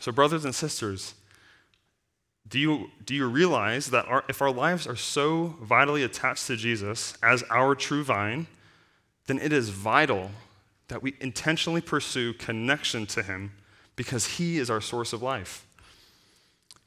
So, 0.00 0.12
brothers 0.12 0.44
and 0.44 0.54
sisters, 0.54 1.14
do 2.48 2.58
you, 2.58 2.90
do 3.04 3.14
you 3.14 3.26
realize 3.26 3.88
that 3.88 4.06
our, 4.06 4.24
if 4.28 4.40
our 4.40 4.52
lives 4.52 4.86
are 4.86 4.96
so 4.96 5.56
vitally 5.60 6.02
attached 6.02 6.46
to 6.46 6.56
Jesus 6.56 7.16
as 7.22 7.42
our 7.50 7.74
true 7.74 8.04
vine, 8.04 8.46
then 9.26 9.38
it 9.38 9.52
is 9.52 9.70
vital 9.70 10.30
that 10.88 11.02
we 11.02 11.14
intentionally 11.20 11.80
pursue 11.80 12.32
connection 12.34 13.06
to 13.06 13.22
Him 13.22 13.52
because 13.96 14.36
He 14.36 14.58
is 14.58 14.70
our 14.70 14.80
source 14.80 15.12
of 15.12 15.22
life. 15.22 15.66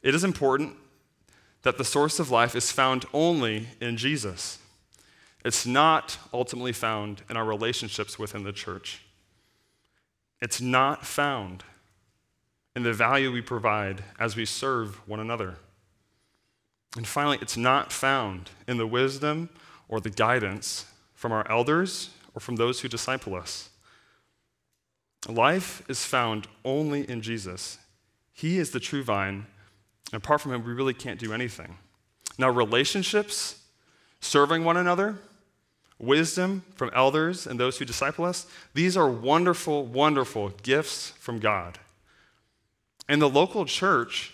It 0.01 0.15
is 0.15 0.23
important 0.23 0.75
that 1.63 1.77
the 1.77 1.83
source 1.83 2.19
of 2.19 2.31
life 2.31 2.55
is 2.55 2.71
found 2.71 3.05
only 3.13 3.67
in 3.81 3.97
Jesus. 3.97 4.59
It's 5.45 5.65
not 5.65 6.17
ultimately 6.33 6.73
found 6.73 7.21
in 7.29 7.37
our 7.37 7.45
relationships 7.45 8.19
within 8.19 8.43
the 8.43 8.51
church. 8.51 9.01
It's 10.41 10.59
not 10.59 11.05
found 11.05 11.63
in 12.75 12.83
the 12.83 12.93
value 12.93 13.31
we 13.31 13.41
provide 13.41 14.03
as 14.19 14.35
we 14.35 14.45
serve 14.45 15.07
one 15.07 15.19
another. 15.19 15.55
And 16.95 17.07
finally, 17.07 17.37
it's 17.41 17.57
not 17.57 17.91
found 17.91 18.49
in 18.67 18.77
the 18.77 18.87
wisdom 18.87 19.49
or 19.87 19.99
the 19.99 20.09
guidance 20.09 20.85
from 21.13 21.31
our 21.31 21.49
elders 21.49 22.09
or 22.33 22.39
from 22.39 22.55
those 22.55 22.81
who 22.81 22.87
disciple 22.87 23.35
us. 23.35 23.69
Life 25.27 25.83
is 25.89 26.05
found 26.05 26.47
only 26.63 27.09
in 27.09 27.21
Jesus. 27.21 27.77
He 28.31 28.57
is 28.57 28.71
the 28.71 28.79
true 28.79 29.03
vine, 29.03 29.45
and 30.13 30.23
apart 30.23 30.41
from 30.41 30.53
him, 30.53 30.63
we 30.63 30.71
really 30.71 30.93
can't 30.93 31.19
do 31.19 31.33
anything. 31.33 31.77
Now, 32.37 32.49
relationships, 32.49 33.61
serving 34.21 34.63
one 34.63 34.77
another, 34.77 35.17
wisdom 35.99 36.63
from 36.75 36.89
elders 36.93 37.45
and 37.45 37.59
those 37.59 37.77
who 37.77 37.85
disciple 37.85 38.25
us, 38.25 38.47
these 38.73 38.95
are 38.95 39.09
wonderful, 39.09 39.85
wonderful 39.85 40.49
gifts 40.63 41.09
from 41.19 41.39
God. 41.39 41.77
And 43.07 43.21
the 43.21 43.29
local 43.29 43.65
church 43.65 44.33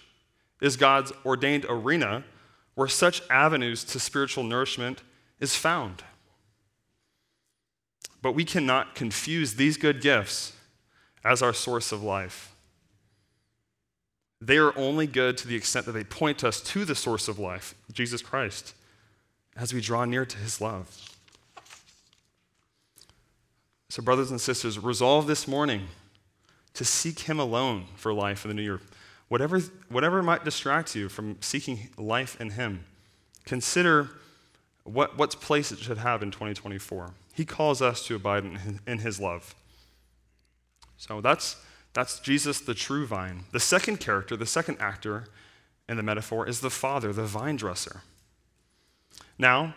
is 0.61 0.77
God's 0.77 1.11
ordained 1.25 1.65
arena 1.67 2.23
where 2.75 2.87
such 2.87 3.21
avenues 3.29 3.83
to 3.85 3.99
spiritual 3.99 4.43
nourishment 4.43 5.01
is 5.39 5.55
found. 5.55 6.03
But 8.21 8.33
we 8.33 8.45
cannot 8.45 8.95
confuse 8.95 9.55
these 9.55 9.77
good 9.77 10.01
gifts 10.01 10.53
as 11.23 11.41
our 11.41 11.53
source 11.53 11.91
of 11.91 12.03
life. 12.03 12.53
They 14.41 14.57
are 14.57 14.77
only 14.77 15.07
good 15.07 15.37
to 15.37 15.47
the 15.47 15.55
extent 15.55 15.85
that 15.85 15.93
they 15.93 16.03
point 16.03 16.43
us 16.43 16.61
to 16.61 16.85
the 16.85 16.95
source 16.95 17.27
of 17.27 17.39
life, 17.39 17.73
Jesus 17.91 18.21
Christ, 18.21 18.73
as 19.55 19.73
we 19.73 19.81
draw 19.81 20.05
near 20.05 20.25
to 20.25 20.37
his 20.37 20.59
love. 20.59 21.14
So, 23.95 24.03
brothers 24.03 24.29
and 24.29 24.41
sisters, 24.41 24.77
resolve 24.77 25.25
this 25.25 25.47
morning 25.47 25.87
to 26.73 26.83
seek 26.83 27.19
Him 27.19 27.39
alone 27.39 27.85
for 27.95 28.13
life 28.13 28.43
in 28.43 28.49
the 28.49 28.53
new 28.53 28.61
year. 28.61 28.81
Whatever, 29.29 29.61
whatever 29.87 30.21
might 30.21 30.43
distract 30.43 30.97
you 30.97 31.07
from 31.07 31.37
seeking 31.39 31.87
life 31.97 32.35
in 32.41 32.49
Him, 32.49 32.83
consider 33.45 34.09
what, 34.83 35.17
what's 35.17 35.33
place 35.33 35.71
it 35.71 35.79
should 35.79 35.99
have 35.99 36.21
in 36.21 36.29
2024. 36.29 37.11
He 37.35 37.45
calls 37.45 37.81
us 37.81 38.05
to 38.07 38.15
abide 38.15 38.43
in 38.43 38.55
his, 38.55 38.79
in 38.85 38.97
his 38.97 39.21
love. 39.21 39.55
So 40.97 41.21
that's, 41.21 41.55
that's 41.93 42.19
Jesus, 42.19 42.59
the 42.59 42.73
true 42.73 43.05
vine. 43.05 43.45
The 43.53 43.61
second 43.61 44.01
character, 44.01 44.35
the 44.35 44.45
second 44.45 44.75
actor 44.81 45.27
in 45.87 45.95
the 45.95 46.03
metaphor 46.03 46.45
is 46.45 46.59
the 46.59 46.69
Father, 46.69 47.13
the 47.13 47.23
vine 47.23 47.55
dresser. 47.55 48.01
Now, 49.37 49.73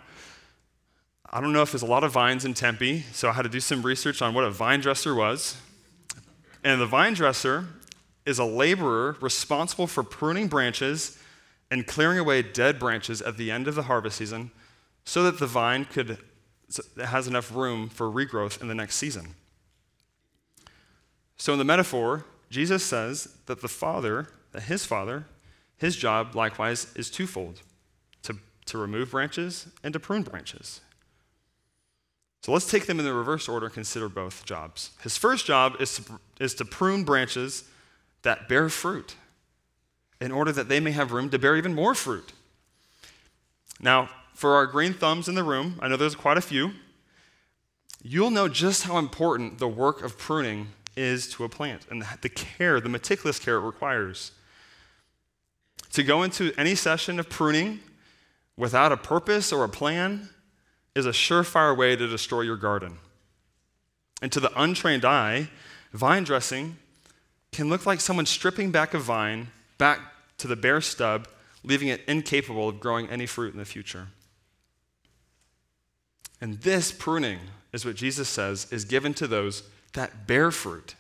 I 1.31 1.43
don't 1.43 1.53
know 1.53 1.61
if 1.61 1.73
there's 1.73 1.83
a 1.83 1.87
lot 1.87 2.05
of 2.05 2.12
vines 2.12 2.47
in 2.47 2.55
Tempe, 2.55 3.05
so 3.12 3.29
I 3.29 3.33
had 3.33 3.43
to 3.43 3.51
do 3.51 3.61
some 3.61 3.83
research 3.83 4.23
on 4.23 4.33
what 4.33 4.45
a 4.45 4.51
vine 4.51 4.81
dresser 4.81 5.14
was. 5.14 5.59
And 6.64 6.81
the 6.81 6.87
vine 6.87 7.12
dresser 7.12 7.67
is 8.25 8.38
a 8.38 8.45
laborer 8.45 9.17
responsible 9.21 9.87
for 9.87 10.03
pruning 10.03 10.49
branches 10.49 11.19
and 11.71 11.87
clearing 11.87 12.19
away 12.19 12.41
dead 12.41 12.79
branches 12.79 13.21
at 13.21 13.37
the 13.37 13.51
end 13.51 13.69
of 13.69 13.75
the 13.75 13.83
harvest 13.83 14.17
season 14.17 14.51
so 15.05 15.23
that 15.23 15.38
the 15.38 15.47
vine 15.47 15.85
could 15.85 16.19
has 17.03 17.27
enough 17.27 17.55
room 17.55 17.88
for 17.88 18.11
regrowth 18.11 18.61
in 18.61 18.69
the 18.69 18.75
next 18.75 18.97
season. 18.97 19.35
So 21.37 21.53
in 21.53 21.59
the 21.59 21.64
metaphor, 21.64 22.25
Jesus 22.51 22.85
says 22.85 23.37
that 23.47 23.62
the 23.62 23.69
Father, 23.69 24.29
that 24.53 24.64
his 24.64 24.85
Father, 24.85 25.27
his 25.77 25.97
job 25.97 26.35
likewise 26.35 26.93
is 26.95 27.11
twofold 27.11 27.62
to, 28.23 28.37
to 28.67 28.77
remove 28.77 29.12
branches 29.12 29.69
and 29.83 29.93
to 29.93 30.01
prune 30.01 30.23
branches. 30.23 30.81
So 32.42 32.53
let's 32.53 32.70
take 32.70 32.87
them 32.87 32.98
in 32.98 33.05
the 33.05 33.12
reverse 33.12 33.48
order 33.48 33.66
and 33.66 33.74
consider 33.74 34.09
both 34.09 34.44
jobs. 34.44 34.90
His 35.03 35.16
first 35.16 35.46
job 35.46 35.77
is 35.81 35.96
to, 35.96 36.20
is 36.40 36.55
to 36.55 36.64
prune 36.64 37.05
branches 37.05 37.64
that 38.22 38.48
bear 38.48 38.68
fruit 38.68 39.16
in 40.20 40.33
order 40.33 40.53
that 40.53 40.68
they 40.68 40.81
may 40.81 40.92
have 40.92 41.12
room 41.12 41.31
to 41.31 41.38
bear 41.38 41.57
even 41.57 41.74
more 41.74 41.94
fruit. 41.94 42.33
Now, 43.81 44.11
for 44.35 44.55
our 44.55 44.66
green 44.66 44.94
thumbs 44.94 45.29
in 45.29 45.35
the 45.35 45.42
room, 45.42 45.79
I 45.81 45.88
know 45.88 45.96
there's 45.96 46.14
quite 46.14 46.38
a 46.38 46.42
few, 46.42 46.72
you'll 48.03 48.31
know 48.31 48.48
just 48.48 48.85
how 48.85 48.98
important 48.98 49.59
the 49.59 49.68
work 49.68 50.03
of 50.03 50.16
pruning 50.18 50.68
is 50.96 51.29
to 51.31 51.44
a 51.44 51.48
plant 51.48 51.87
and 51.90 52.05
the 52.20 52.29
care, 52.29 52.81
the 52.81 52.88
meticulous 52.88 53.38
care 53.38 53.57
it 53.57 53.61
requires. 53.61 54.33
To 55.92 56.03
go 56.03 56.22
into 56.22 56.53
any 56.59 56.74
session 56.74 57.18
of 57.18 57.29
pruning 57.29 57.81
without 58.57 58.92
a 58.92 58.96
purpose 58.96 59.53
or 59.53 59.64
a 59.64 59.68
plan 59.68 60.29
is 60.98 61.06
a 61.06 61.11
surefire 61.11 61.76
way 61.76 61.96
to 61.96 62.06
destroy 62.06 62.42
your 62.42 62.56
garden. 62.56 62.98
And 64.20 64.32
to 64.32 64.40
the 64.40 64.52
untrained 64.61 65.04
eye, 65.04 65.48
vine 65.92 66.24
dressing 66.24 66.76
can 67.52 67.68
look 67.68 67.87
like 67.87 68.00
someone 68.00 68.26
stripping 68.26 68.70
back 68.70 68.94
a 68.94 68.98
vine 68.98 69.48
back 69.78 70.00
to 70.38 70.46
the 70.46 70.56
bare 70.56 70.80
stub, 70.80 71.28
leaving 71.62 71.88
it 71.88 72.02
incapable 72.06 72.68
of 72.68 72.80
growing 72.80 73.08
any 73.08 73.26
fruit 73.26 73.52
in 73.52 73.58
the 73.58 73.64
future. 73.64 74.08
And 76.40 76.61
this 76.61 76.92
pruning 76.92 77.38
is 77.72 77.84
what 77.84 77.96
Jesus 77.96 78.28
says 78.28 78.66
is 78.70 78.84
given 78.84 79.14
to 79.14 79.26
those 79.26 79.62
that 79.94 80.26
bear 80.26 80.50
fruit. 80.50 80.94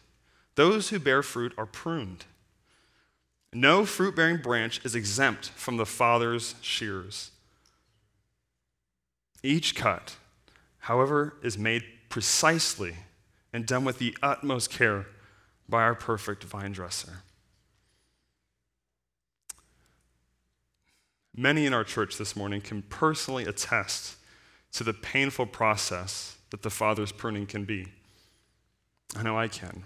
Those 0.54 0.88
who 0.88 0.98
bear 0.98 1.22
fruit 1.22 1.52
are 1.56 1.66
pruned. 1.66 2.24
No 3.52 3.84
fruit 3.84 4.16
bearing 4.16 4.38
branch 4.38 4.80
is 4.84 4.94
exempt 4.94 5.50
from 5.50 5.76
the 5.76 5.86
Father's 5.86 6.54
shears. 6.60 7.30
Each 9.42 9.74
cut, 9.74 10.16
however, 10.80 11.36
is 11.42 11.56
made 11.56 11.84
precisely 12.08 12.94
and 13.52 13.66
done 13.66 13.84
with 13.84 13.98
the 13.98 14.16
utmost 14.22 14.70
care 14.70 15.06
by 15.68 15.82
our 15.82 15.94
perfect 15.94 16.44
vine 16.44 16.72
dresser. 16.72 17.22
Many 21.36 21.66
in 21.66 21.72
our 21.72 21.84
church 21.84 22.16
this 22.16 22.34
morning 22.34 22.60
can 22.60 22.82
personally 22.82 23.44
attest 23.44 24.16
to 24.72 24.82
the 24.82 24.92
painful 24.92 25.46
process 25.46 26.36
that 26.50 26.62
the 26.62 26.70
Father's 26.70 27.12
pruning 27.12 27.46
can 27.46 27.64
be. 27.64 27.86
I 29.16 29.22
know 29.22 29.38
I 29.38 29.48
can. 29.48 29.84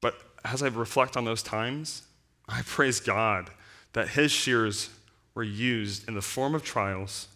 But 0.00 0.14
as 0.44 0.62
I 0.62 0.68
reflect 0.68 1.16
on 1.16 1.24
those 1.24 1.42
times, 1.42 2.02
I 2.48 2.62
praise 2.62 2.98
God 2.98 3.50
that 3.92 4.10
His 4.10 4.32
shears 4.32 4.90
were 5.34 5.42
used 5.42 6.08
in 6.08 6.14
the 6.14 6.22
form 6.22 6.54
of 6.54 6.62
trials 6.62 7.28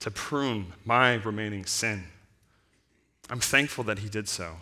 to 0.00 0.10
prune 0.10 0.72
my 0.84 1.14
remaining 1.14 1.64
sin. 1.64 2.04
I'm 3.30 3.40
thankful 3.40 3.84
that 3.84 3.98
he 3.98 4.08
did 4.08 4.28
so. 4.28 4.56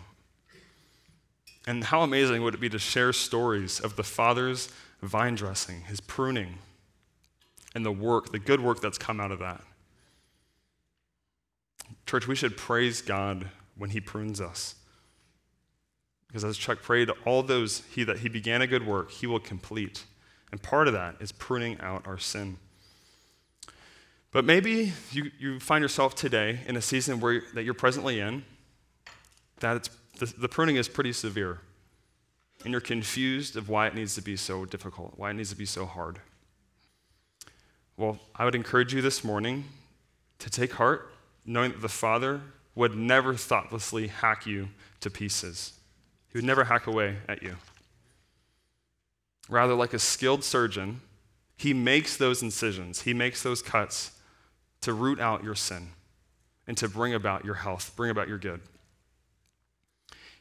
And 1.65 1.85
how 1.85 2.01
amazing 2.01 2.43
would 2.43 2.53
it 2.53 2.61
be 2.61 2.69
to 2.69 2.79
share 2.79 3.13
stories 3.13 3.79
of 3.79 3.95
the 3.95 4.03
Father's 4.03 4.69
vine 5.01 5.35
dressing, 5.35 5.81
his 5.81 5.99
pruning, 5.99 6.59
and 7.75 7.85
the 7.85 7.91
work, 7.91 8.31
the 8.31 8.39
good 8.39 8.61
work 8.61 8.81
that's 8.81 8.97
come 8.97 9.19
out 9.19 9.31
of 9.31 9.39
that. 9.39 9.61
Church, 12.05 12.27
we 12.27 12.35
should 12.35 12.57
praise 12.57 13.01
God 13.01 13.49
when 13.77 13.91
he 13.91 13.99
prunes 13.99 14.41
us. 14.41 14.75
Because 16.27 16.43
as 16.43 16.57
Chuck 16.57 16.81
prayed, 16.81 17.09
all 17.25 17.43
those 17.43 17.83
he 17.93 18.03
that 18.03 18.19
he 18.19 18.29
began 18.29 18.61
a 18.61 18.67
good 18.67 18.85
work, 18.85 19.11
he 19.11 19.27
will 19.27 19.39
complete. 19.39 20.05
And 20.51 20.61
part 20.61 20.87
of 20.87 20.93
that 20.93 21.15
is 21.19 21.31
pruning 21.31 21.79
out 21.79 22.07
our 22.07 22.17
sin. 22.17 22.57
But 24.37 24.45
maybe 24.45 24.93
you, 25.11 25.31
you 25.39 25.59
find 25.59 25.81
yourself 25.81 26.13
today 26.13 26.59
in 26.67 26.75
a 26.75 26.81
season 26.83 27.19
where, 27.19 27.41
that 27.55 27.63
you're 27.63 27.73
presently 27.73 28.19
in, 28.19 28.45
that 29.61 29.89
the, 30.19 30.27
the 30.27 30.47
pruning 30.47 30.75
is 30.75 30.87
pretty 30.87 31.11
severe. 31.11 31.61
And 32.63 32.71
you're 32.71 32.79
confused 32.79 33.55
of 33.55 33.67
why 33.67 33.87
it 33.87 33.95
needs 33.95 34.13
to 34.13 34.21
be 34.21 34.37
so 34.37 34.63
difficult, 34.63 35.13
why 35.15 35.31
it 35.31 35.33
needs 35.33 35.49
to 35.49 35.55
be 35.55 35.65
so 35.65 35.87
hard. 35.87 36.19
Well, 37.97 38.19
I 38.35 38.45
would 38.45 38.53
encourage 38.53 38.93
you 38.93 39.01
this 39.01 39.23
morning 39.23 39.63
to 40.37 40.51
take 40.51 40.73
heart, 40.73 41.11
knowing 41.43 41.71
that 41.71 41.81
the 41.81 41.89
Father 41.89 42.41
would 42.75 42.95
never 42.95 43.33
thoughtlessly 43.33 44.05
hack 44.05 44.45
you 44.45 44.67
to 44.99 45.09
pieces. 45.09 45.73
He 46.31 46.37
would 46.37 46.45
never 46.45 46.65
hack 46.65 46.85
away 46.85 47.15
at 47.27 47.41
you. 47.41 47.55
Rather, 49.49 49.73
like 49.73 49.95
a 49.95 49.99
skilled 49.99 50.43
surgeon, 50.43 51.01
he 51.57 51.73
makes 51.73 52.15
those 52.17 52.43
incisions, 52.43 53.01
he 53.01 53.15
makes 53.15 53.41
those 53.41 53.63
cuts 53.63 54.11
to 54.87 54.93
root 54.93 55.19
out 55.19 55.43
your 55.43 55.53
sin 55.53 55.89
and 56.65 56.77
to 56.77 56.87
bring 56.87 57.13
about 57.13 57.43
your 57.43 57.55
health, 57.55 57.91
bring 57.97 58.09
about 58.09 58.29
your 58.29 58.37
good. 58.37 58.61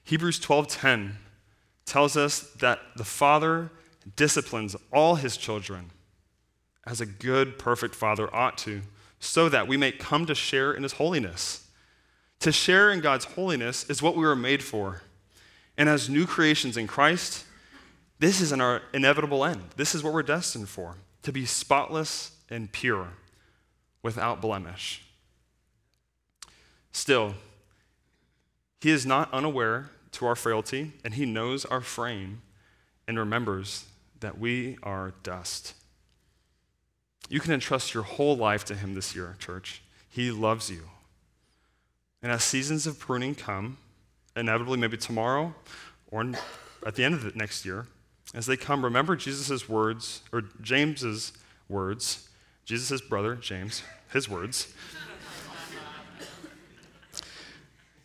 Hebrews 0.04 0.38
12:10 0.38 1.18
tells 1.84 2.16
us 2.16 2.42
that 2.60 2.78
the 2.94 3.02
Father 3.02 3.72
disciplines 4.14 4.76
all 4.92 5.16
his 5.16 5.36
children 5.36 5.90
as 6.86 7.00
a 7.00 7.06
good, 7.06 7.58
perfect 7.58 7.96
Father 7.96 8.32
ought 8.32 8.56
to, 8.58 8.82
so 9.18 9.48
that 9.48 9.66
we 9.66 9.76
may 9.76 9.90
come 9.90 10.26
to 10.26 10.34
share 10.36 10.72
in 10.72 10.84
his 10.84 10.92
holiness. 10.92 11.66
To 12.38 12.52
share 12.52 12.92
in 12.92 13.00
God's 13.00 13.24
holiness 13.24 13.82
is 13.90 14.00
what 14.00 14.14
we 14.14 14.24
were 14.24 14.36
made 14.36 14.62
for. 14.62 15.02
And 15.76 15.88
as 15.88 16.08
new 16.08 16.24
creations 16.24 16.76
in 16.76 16.86
Christ, 16.86 17.44
this 18.20 18.40
is 18.40 18.52
our 18.52 18.82
inevitable 18.94 19.44
end. 19.44 19.70
This 19.74 19.92
is 19.92 20.04
what 20.04 20.12
we're 20.12 20.22
destined 20.22 20.68
for 20.68 20.98
to 21.22 21.32
be 21.32 21.44
spotless 21.44 22.30
and 22.48 22.70
pure, 22.70 23.08
without 24.06 24.40
blemish. 24.40 25.02
Still, 26.92 27.34
he 28.80 28.92
is 28.92 29.04
not 29.04 29.34
unaware 29.34 29.90
to 30.12 30.26
our 30.26 30.36
frailty, 30.36 30.92
and 31.04 31.14
he 31.14 31.26
knows 31.26 31.64
our 31.64 31.80
frame 31.80 32.40
and 33.08 33.18
remembers 33.18 33.86
that 34.20 34.38
we 34.38 34.78
are 34.84 35.12
dust. 35.24 35.74
You 37.28 37.40
can 37.40 37.52
entrust 37.52 37.94
your 37.94 38.04
whole 38.04 38.36
life 38.36 38.64
to 38.66 38.76
him 38.76 38.94
this 38.94 39.16
year, 39.16 39.34
church. 39.40 39.82
He 40.08 40.30
loves 40.30 40.70
you. 40.70 40.82
And 42.22 42.30
as 42.30 42.44
seasons 42.44 42.86
of 42.86 43.00
pruning 43.00 43.34
come, 43.34 43.76
inevitably, 44.36 44.78
maybe 44.78 44.96
tomorrow 44.96 45.52
or 46.12 46.32
at 46.86 46.94
the 46.94 47.02
end 47.02 47.14
of 47.14 47.24
the 47.24 47.32
next 47.34 47.66
year, 47.66 47.88
as 48.34 48.46
they 48.46 48.56
come, 48.56 48.84
remember 48.84 49.16
Jesus' 49.16 49.68
words, 49.68 50.22
or 50.32 50.42
James's 50.62 51.32
words, 51.68 52.28
Jesus' 52.64 53.00
brother, 53.00 53.36
James, 53.36 53.82
his 54.12 54.28
words. 54.28 54.72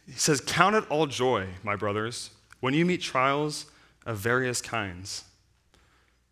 he 0.05 0.13
says, 0.13 0.41
Count 0.41 0.75
it 0.75 0.83
all 0.89 1.07
joy, 1.07 1.47
my 1.63 1.75
brothers, 1.75 2.31
when 2.59 2.73
you 2.73 2.85
meet 2.85 3.01
trials 3.01 3.65
of 4.05 4.17
various 4.17 4.61
kinds. 4.61 5.25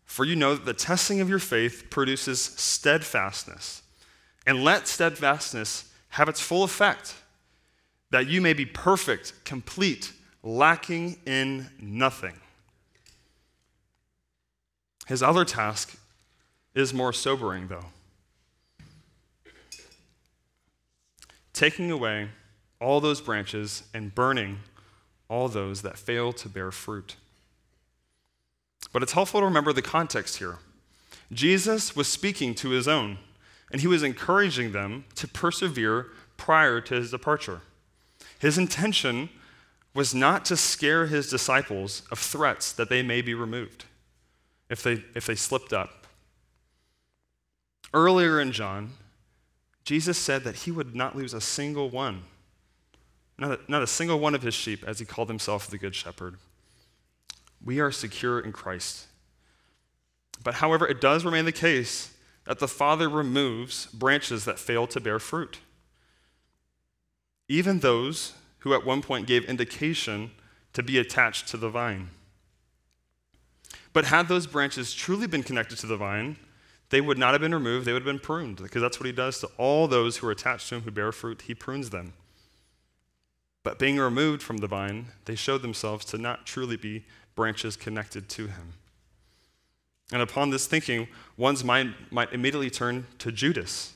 For 0.04 0.24
you 0.24 0.34
know 0.34 0.54
that 0.54 0.64
the 0.64 0.74
testing 0.74 1.20
of 1.20 1.28
your 1.28 1.38
faith 1.38 1.86
produces 1.88 2.42
steadfastness. 2.42 3.82
And 4.46 4.64
let 4.64 4.88
steadfastness 4.88 5.92
have 6.10 6.28
its 6.28 6.40
full 6.40 6.64
effect 6.64 7.14
that 8.10 8.26
you 8.26 8.40
may 8.40 8.52
be 8.52 8.66
perfect, 8.66 9.32
complete, 9.44 10.12
lacking 10.42 11.18
in 11.26 11.70
nothing. 11.78 12.34
His 15.06 15.22
other 15.22 15.44
task 15.44 15.96
is 16.74 16.92
more 16.94 17.12
sobering, 17.12 17.68
though. 17.68 17.86
Taking 21.60 21.90
away 21.90 22.30
all 22.80 23.02
those 23.02 23.20
branches 23.20 23.82
and 23.92 24.14
burning 24.14 24.60
all 25.28 25.46
those 25.46 25.82
that 25.82 25.98
fail 25.98 26.32
to 26.32 26.48
bear 26.48 26.70
fruit. 26.70 27.16
But 28.94 29.02
it's 29.02 29.12
helpful 29.12 29.40
to 29.40 29.44
remember 29.44 29.74
the 29.74 29.82
context 29.82 30.38
here. 30.38 30.56
Jesus 31.30 31.94
was 31.94 32.08
speaking 32.08 32.54
to 32.54 32.70
his 32.70 32.88
own, 32.88 33.18
and 33.70 33.82
he 33.82 33.86
was 33.86 34.02
encouraging 34.02 34.72
them 34.72 35.04
to 35.16 35.28
persevere 35.28 36.06
prior 36.38 36.80
to 36.80 36.94
his 36.94 37.10
departure. 37.10 37.60
His 38.38 38.56
intention 38.56 39.28
was 39.92 40.14
not 40.14 40.46
to 40.46 40.56
scare 40.56 41.08
his 41.08 41.28
disciples 41.28 42.04
of 42.10 42.18
threats 42.18 42.72
that 42.72 42.88
they 42.88 43.02
may 43.02 43.20
be 43.20 43.34
removed 43.34 43.84
if 44.70 44.82
they, 44.82 45.04
if 45.14 45.26
they 45.26 45.34
slipped 45.34 45.74
up. 45.74 46.06
Earlier 47.92 48.40
in 48.40 48.50
John, 48.50 48.92
Jesus 49.90 50.16
said 50.16 50.44
that 50.44 50.54
he 50.54 50.70
would 50.70 50.94
not 50.94 51.16
lose 51.16 51.34
a 51.34 51.40
single 51.40 51.90
one, 51.90 52.22
not 53.36 53.50
a, 53.50 53.60
not 53.66 53.82
a 53.82 53.88
single 53.88 54.20
one 54.20 54.36
of 54.36 54.42
his 54.42 54.54
sheep, 54.54 54.84
as 54.86 55.00
he 55.00 55.04
called 55.04 55.26
himself 55.26 55.66
the 55.66 55.78
Good 55.78 55.96
Shepherd. 55.96 56.36
We 57.60 57.80
are 57.80 57.90
secure 57.90 58.38
in 58.38 58.52
Christ. 58.52 59.08
But 60.44 60.54
however, 60.54 60.86
it 60.86 61.00
does 61.00 61.24
remain 61.24 61.44
the 61.44 61.50
case 61.50 62.14
that 62.44 62.60
the 62.60 62.68
Father 62.68 63.08
removes 63.08 63.86
branches 63.86 64.44
that 64.44 64.60
fail 64.60 64.86
to 64.86 65.00
bear 65.00 65.18
fruit 65.18 65.58
even 67.48 67.80
those 67.80 68.34
who 68.58 68.72
at 68.74 68.86
one 68.86 69.02
point 69.02 69.26
gave 69.26 69.44
indication 69.46 70.30
to 70.72 70.84
be 70.84 70.98
attached 70.98 71.48
to 71.48 71.56
the 71.56 71.68
vine. 71.68 72.10
But 73.92 74.04
had 74.04 74.28
those 74.28 74.46
branches 74.46 74.94
truly 74.94 75.26
been 75.26 75.42
connected 75.42 75.76
to 75.78 75.88
the 75.88 75.96
vine, 75.96 76.36
they 76.90 77.00
would 77.00 77.18
not 77.18 77.32
have 77.32 77.40
been 77.40 77.54
removed, 77.54 77.86
they 77.86 77.92
would 77.92 78.02
have 78.02 78.12
been 78.12 78.18
pruned, 78.18 78.56
because 78.56 78.82
that's 78.82 79.00
what 79.00 79.06
he 79.06 79.12
does 79.12 79.40
to 79.40 79.48
all 79.56 79.88
those 79.88 80.18
who 80.18 80.26
are 80.26 80.32
attached 80.32 80.68
to 80.68 80.76
him 80.76 80.82
who 80.82 80.90
bear 80.90 81.12
fruit, 81.12 81.42
he 81.42 81.54
prunes 81.54 81.90
them. 81.90 82.12
But 83.62 83.78
being 83.78 83.98
removed 83.98 84.42
from 84.42 84.58
the 84.58 84.66
vine, 84.66 85.06
they 85.24 85.34
showed 85.34 85.62
themselves 85.62 86.04
to 86.06 86.18
not 86.18 86.46
truly 86.46 86.76
be 86.76 87.04
branches 87.34 87.76
connected 87.76 88.28
to 88.30 88.46
him. 88.48 88.74
And 90.12 90.20
upon 90.22 90.50
this 90.50 90.66
thinking, 90.66 91.08
one's 91.36 91.62
mind 91.62 91.94
might 92.10 92.32
immediately 92.32 92.70
turn 92.70 93.06
to 93.18 93.30
Judas, 93.30 93.94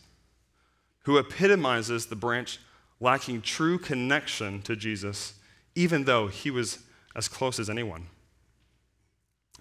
who 1.04 1.18
epitomizes 1.18 2.06
the 2.06 2.16
branch 2.16 2.60
lacking 3.00 3.42
true 3.42 3.78
connection 3.78 4.62
to 4.62 4.76
Jesus, 4.76 5.34
even 5.74 6.04
though 6.04 6.28
he 6.28 6.50
was 6.50 6.78
as 7.16 7.26
close 7.26 7.58
as 7.58 7.68
anyone, 7.68 8.06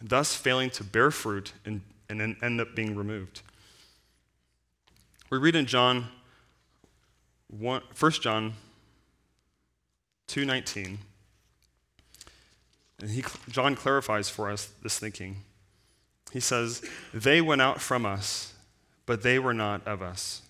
thus 0.01 0.35
failing 0.35 0.69
to 0.69 0.83
bear 0.83 1.09
fruit 1.09 1.53
and, 1.65 1.81
and 2.09 2.19
then 2.19 2.37
end 2.41 2.61
up 2.61 2.75
being 2.75 2.95
removed. 2.95 3.41
We 5.29 5.37
read 5.37 5.55
in 5.55 5.65
John 5.65 6.07
1, 7.47 7.81
1 7.97 8.11
John 8.21 8.53
2:19, 10.27 10.97
and 12.99 13.09
he, 13.09 13.23
John 13.49 13.75
clarifies 13.75 14.29
for 14.29 14.49
us 14.49 14.71
this 14.81 14.99
thinking. 14.99 15.43
He 16.31 16.39
says, 16.39 16.83
"They 17.13 17.41
went 17.41 17.61
out 17.61 17.81
from 17.81 18.05
us, 18.05 18.53
but 19.05 19.21
they 19.21 19.39
were 19.39 19.53
not 19.53 19.85
of 19.87 20.01
us. 20.01 20.41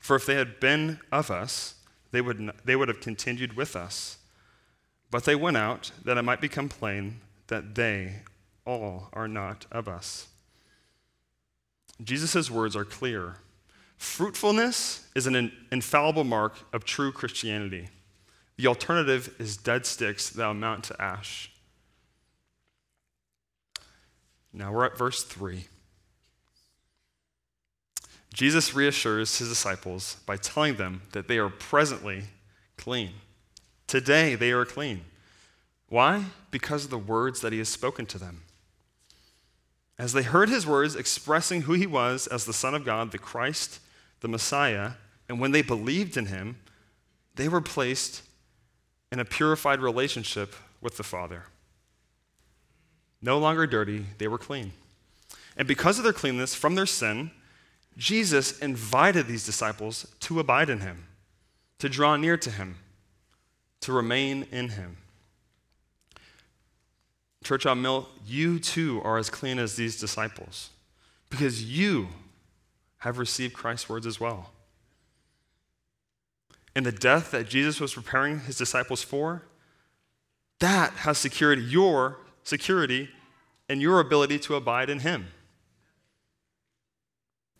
For 0.00 0.16
if 0.16 0.26
they 0.26 0.34
had 0.34 0.60
been 0.60 1.00
of 1.10 1.30
us, 1.30 1.74
they 2.12 2.20
would, 2.20 2.52
they 2.64 2.76
would 2.76 2.88
have 2.88 3.00
continued 3.00 3.56
with 3.56 3.74
us. 3.74 4.18
But 5.10 5.24
they 5.24 5.34
went 5.34 5.56
out 5.56 5.92
that 6.04 6.18
it 6.18 6.22
might 6.22 6.40
become 6.40 6.68
plain 6.68 7.20
that 7.46 7.74
they 7.74 8.22
all 8.64 9.08
are 9.12 9.28
not 9.28 9.66
of 9.70 9.88
us. 9.88 10.28
Jesus' 12.02 12.50
words 12.50 12.76
are 12.76 12.84
clear. 12.84 13.36
Fruitfulness 13.96 15.08
is 15.14 15.26
an 15.26 15.52
infallible 15.72 16.24
mark 16.24 16.54
of 16.72 16.84
true 16.84 17.12
Christianity. 17.12 17.88
The 18.56 18.66
alternative 18.66 19.34
is 19.38 19.56
dead 19.56 19.86
sticks 19.86 20.30
that 20.30 20.48
amount 20.48 20.84
to 20.84 21.02
ash. 21.02 21.50
Now 24.52 24.72
we're 24.72 24.86
at 24.86 24.96
verse 24.96 25.22
3. 25.22 25.66
Jesus 28.32 28.74
reassures 28.74 29.38
his 29.38 29.48
disciples 29.48 30.16
by 30.26 30.36
telling 30.36 30.76
them 30.76 31.02
that 31.12 31.28
they 31.28 31.38
are 31.38 31.48
presently 31.48 32.24
clean. 32.76 33.12
Today 33.86 34.34
they 34.34 34.52
are 34.52 34.64
clean. 34.64 35.02
Why? 35.88 36.24
Because 36.50 36.84
of 36.84 36.90
the 36.90 36.98
words 36.98 37.40
that 37.40 37.52
he 37.52 37.58
has 37.58 37.68
spoken 37.68 38.04
to 38.06 38.18
them. 38.18 38.42
As 39.98 40.12
they 40.12 40.22
heard 40.22 40.48
his 40.48 40.66
words 40.66 40.94
expressing 40.94 41.62
who 41.62 41.72
he 41.72 41.86
was 41.86 42.26
as 42.26 42.44
the 42.44 42.52
Son 42.52 42.74
of 42.74 42.84
God, 42.84 43.12
the 43.12 43.18
Christ, 43.18 43.80
the 44.20 44.28
Messiah, 44.28 44.92
and 45.28 45.40
when 45.40 45.52
they 45.52 45.62
believed 45.62 46.16
in 46.16 46.26
him, 46.26 46.56
they 47.34 47.48
were 47.48 47.60
placed 47.60 48.22
in 49.10 49.20
a 49.20 49.24
purified 49.24 49.80
relationship 49.80 50.54
with 50.80 50.96
the 50.96 51.02
Father. 51.02 51.44
No 53.22 53.38
longer 53.38 53.66
dirty, 53.66 54.06
they 54.18 54.28
were 54.28 54.38
clean. 54.38 54.72
And 55.56 55.66
because 55.66 55.98
of 55.98 56.04
their 56.04 56.12
cleanness 56.12 56.54
from 56.54 56.74
their 56.74 56.86
sin, 56.86 57.30
Jesus 57.96 58.58
invited 58.58 59.26
these 59.26 59.46
disciples 59.46 60.06
to 60.20 60.38
abide 60.38 60.68
in 60.68 60.80
him, 60.80 61.06
to 61.78 61.88
draw 61.88 62.16
near 62.16 62.36
to 62.36 62.50
him, 62.50 62.76
to 63.80 63.92
remain 63.92 64.46
in 64.52 64.70
him. 64.70 64.98
Church 67.46 67.64
on 67.64 67.80
Mill, 67.80 68.08
you 68.26 68.58
too 68.58 69.00
are 69.04 69.18
as 69.18 69.30
clean 69.30 69.60
as 69.60 69.76
these 69.76 70.00
disciples 70.00 70.70
because 71.30 71.62
you 71.62 72.08
have 72.98 73.18
received 73.18 73.54
Christ's 73.54 73.88
words 73.88 74.04
as 74.04 74.18
well. 74.18 74.50
And 76.74 76.84
the 76.84 76.90
death 76.90 77.30
that 77.30 77.48
Jesus 77.48 77.78
was 77.80 77.94
preparing 77.94 78.40
his 78.40 78.58
disciples 78.58 79.04
for, 79.04 79.44
that 80.58 80.90
has 80.94 81.18
secured 81.18 81.60
your 81.60 82.18
security 82.42 83.10
and 83.68 83.80
your 83.80 84.00
ability 84.00 84.40
to 84.40 84.56
abide 84.56 84.90
in 84.90 84.98
him. 84.98 85.28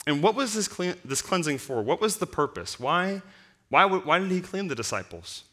And 0.05 0.21
what 0.21 0.35
was 0.35 0.53
this, 0.53 0.67
clean, 0.67 0.95
this 1.05 1.21
cleansing 1.21 1.59
for? 1.59 1.81
What 1.81 2.01
was 2.01 2.17
the 2.17 2.27
purpose? 2.27 2.77
Why, 2.77 3.21
why, 3.69 3.85
why 3.85 4.19
did 4.19 4.31
he 4.31 4.41
clean 4.41 4.67
the 4.67 4.75
disciples? 4.75 5.45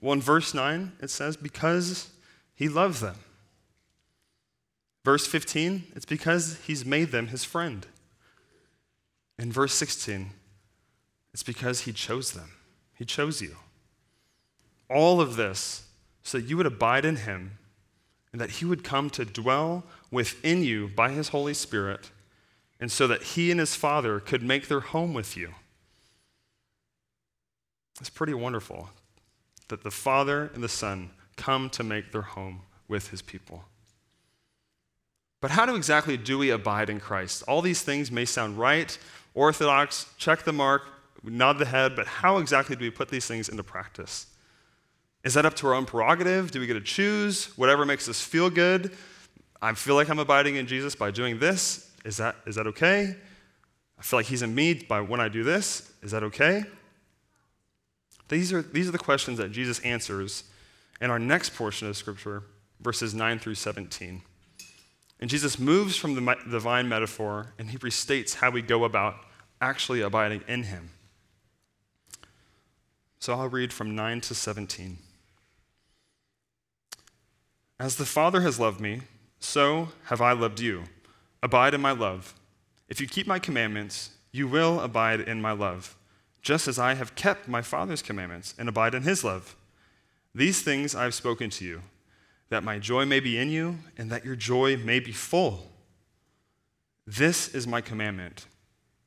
Well, 0.00 0.12
in 0.12 0.20
verse 0.20 0.54
9, 0.54 0.90
it 1.00 1.10
says, 1.10 1.36
because 1.36 2.10
he 2.54 2.68
loves 2.68 3.00
them. 3.00 3.16
Verse 5.04 5.26
15, 5.26 5.84
it's 5.96 6.04
because 6.04 6.58
he's 6.66 6.84
made 6.84 7.10
them 7.10 7.28
his 7.28 7.44
friend. 7.44 7.86
In 9.38 9.50
verse 9.50 9.74
16, 9.74 10.30
it's 11.32 11.42
because 11.42 11.80
he 11.80 11.92
chose 11.92 12.32
them. 12.32 12.52
He 12.94 13.04
chose 13.04 13.40
you. 13.40 13.56
All 14.88 15.20
of 15.20 15.36
this 15.36 15.86
so 16.22 16.38
that 16.38 16.48
you 16.48 16.56
would 16.56 16.66
abide 16.66 17.04
in 17.04 17.16
him 17.16 17.58
and 18.30 18.40
that 18.40 18.50
he 18.50 18.64
would 18.64 18.84
come 18.84 19.10
to 19.10 19.24
dwell 19.24 19.84
within 20.10 20.62
you 20.62 20.88
by 20.88 21.10
his 21.10 21.28
Holy 21.28 21.54
Spirit, 21.54 22.10
and 22.80 22.90
so 22.90 23.06
that 23.06 23.22
he 23.22 23.50
and 23.50 23.60
his 23.60 23.76
Father 23.76 24.18
could 24.20 24.42
make 24.42 24.68
their 24.68 24.80
home 24.80 25.12
with 25.12 25.36
you. 25.36 25.54
It's 28.00 28.10
pretty 28.10 28.34
wonderful 28.34 28.88
that 29.68 29.84
the 29.84 29.90
Father 29.90 30.50
and 30.54 30.62
the 30.62 30.68
Son 30.68 31.10
come 31.36 31.70
to 31.70 31.82
make 31.82 32.12
their 32.12 32.22
home 32.22 32.62
with 32.88 33.08
his 33.08 33.22
people. 33.22 33.64
But 35.40 35.50
how 35.50 35.66
do 35.66 35.74
exactly 35.74 36.16
do 36.16 36.38
we 36.38 36.50
abide 36.50 36.88
in 36.88 37.00
Christ? 37.00 37.42
All 37.48 37.62
these 37.62 37.82
things 37.82 38.12
may 38.12 38.24
sound 38.24 38.58
right, 38.58 38.96
orthodox, 39.34 40.06
check 40.16 40.44
the 40.44 40.52
mark, 40.52 40.82
nod 41.24 41.58
the 41.58 41.64
head, 41.64 41.96
but 41.96 42.06
how 42.06 42.38
exactly 42.38 42.76
do 42.76 42.84
we 42.84 42.90
put 42.90 43.08
these 43.08 43.26
things 43.26 43.48
into 43.48 43.62
practice? 43.62 44.26
Is 45.24 45.34
that 45.34 45.46
up 45.46 45.54
to 45.54 45.66
our 45.68 45.74
own 45.74 45.84
prerogative? 45.84 46.50
Do 46.50 46.60
we 46.60 46.66
get 46.66 46.74
to 46.74 46.80
choose 46.80 47.46
whatever 47.56 47.84
makes 47.84 48.08
us 48.08 48.20
feel 48.20 48.50
good? 48.50 48.92
I 49.60 49.72
feel 49.74 49.94
like 49.94 50.08
I'm 50.08 50.18
abiding 50.18 50.56
in 50.56 50.66
Jesus 50.66 50.94
by 50.94 51.10
doing 51.10 51.38
this. 51.38 51.90
Is 52.04 52.16
that, 52.16 52.36
is 52.46 52.56
that 52.56 52.66
okay? 52.68 53.16
I 53.98 54.02
feel 54.02 54.18
like 54.18 54.26
He's 54.26 54.42
in 54.42 54.54
me 54.54 54.74
by 54.74 55.00
when 55.00 55.20
I 55.20 55.28
do 55.28 55.44
this. 55.44 55.92
Is 56.02 56.10
that 56.10 56.24
okay? 56.24 56.64
These 58.28 58.52
are, 58.52 58.62
these 58.62 58.88
are 58.88 58.92
the 58.92 58.98
questions 58.98 59.38
that 59.38 59.52
Jesus 59.52 59.78
answers 59.80 60.44
in 61.02 61.10
our 61.10 61.18
next 61.18 61.56
portion 61.56 61.88
of 61.88 61.96
Scripture, 61.96 62.44
verses 62.80 63.12
9 63.12 63.40
through 63.40 63.56
17. 63.56 64.22
And 65.20 65.28
Jesus 65.28 65.58
moves 65.58 65.96
from 65.96 66.14
the 66.14 66.60
vine 66.60 66.88
metaphor 66.88 67.52
and 67.58 67.70
he 67.70 67.78
restates 67.78 68.36
how 68.36 68.50
we 68.50 68.62
go 68.62 68.84
about 68.84 69.16
actually 69.60 70.00
abiding 70.00 70.42
in 70.46 70.62
Him. 70.62 70.90
So 73.18 73.34
I'll 73.34 73.48
read 73.48 73.72
from 73.72 73.96
9 73.96 74.20
to 74.22 74.34
17. 74.34 74.98
As 77.80 77.96
the 77.96 78.06
Father 78.06 78.42
has 78.42 78.60
loved 78.60 78.80
me, 78.80 79.02
so 79.40 79.88
have 80.04 80.20
I 80.20 80.32
loved 80.32 80.60
you. 80.60 80.84
Abide 81.42 81.74
in 81.74 81.80
my 81.80 81.90
love. 81.90 82.34
If 82.88 83.00
you 83.00 83.08
keep 83.08 83.26
my 83.26 83.40
commandments, 83.40 84.10
you 84.30 84.46
will 84.46 84.78
abide 84.80 85.20
in 85.20 85.42
my 85.42 85.52
love, 85.52 85.96
just 86.42 86.68
as 86.68 86.78
I 86.78 86.94
have 86.94 87.16
kept 87.16 87.48
my 87.48 87.60
Father's 87.60 88.02
commandments 88.02 88.54
and 88.56 88.68
abide 88.68 88.94
in 88.94 89.02
his 89.02 89.24
love. 89.24 89.56
These 90.34 90.62
things 90.62 90.94
I 90.94 91.04
have 91.04 91.14
spoken 91.14 91.50
to 91.50 91.64
you, 91.64 91.82
that 92.48 92.64
my 92.64 92.78
joy 92.78 93.04
may 93.04 93.20
be 93.20 93.38
in 93.38 93.50
you 93.50 93.78
and 93.96 94.10
that 94.10 94.24
your 94.24 94.36
joy 94.36 94.76
may 94.76 95.00
be 95.00 95.12
full. 95.12 95.70
This 97.06 97.48
is 97.48 97.66
my 97.66 97.80
commandment, 97.80 98.46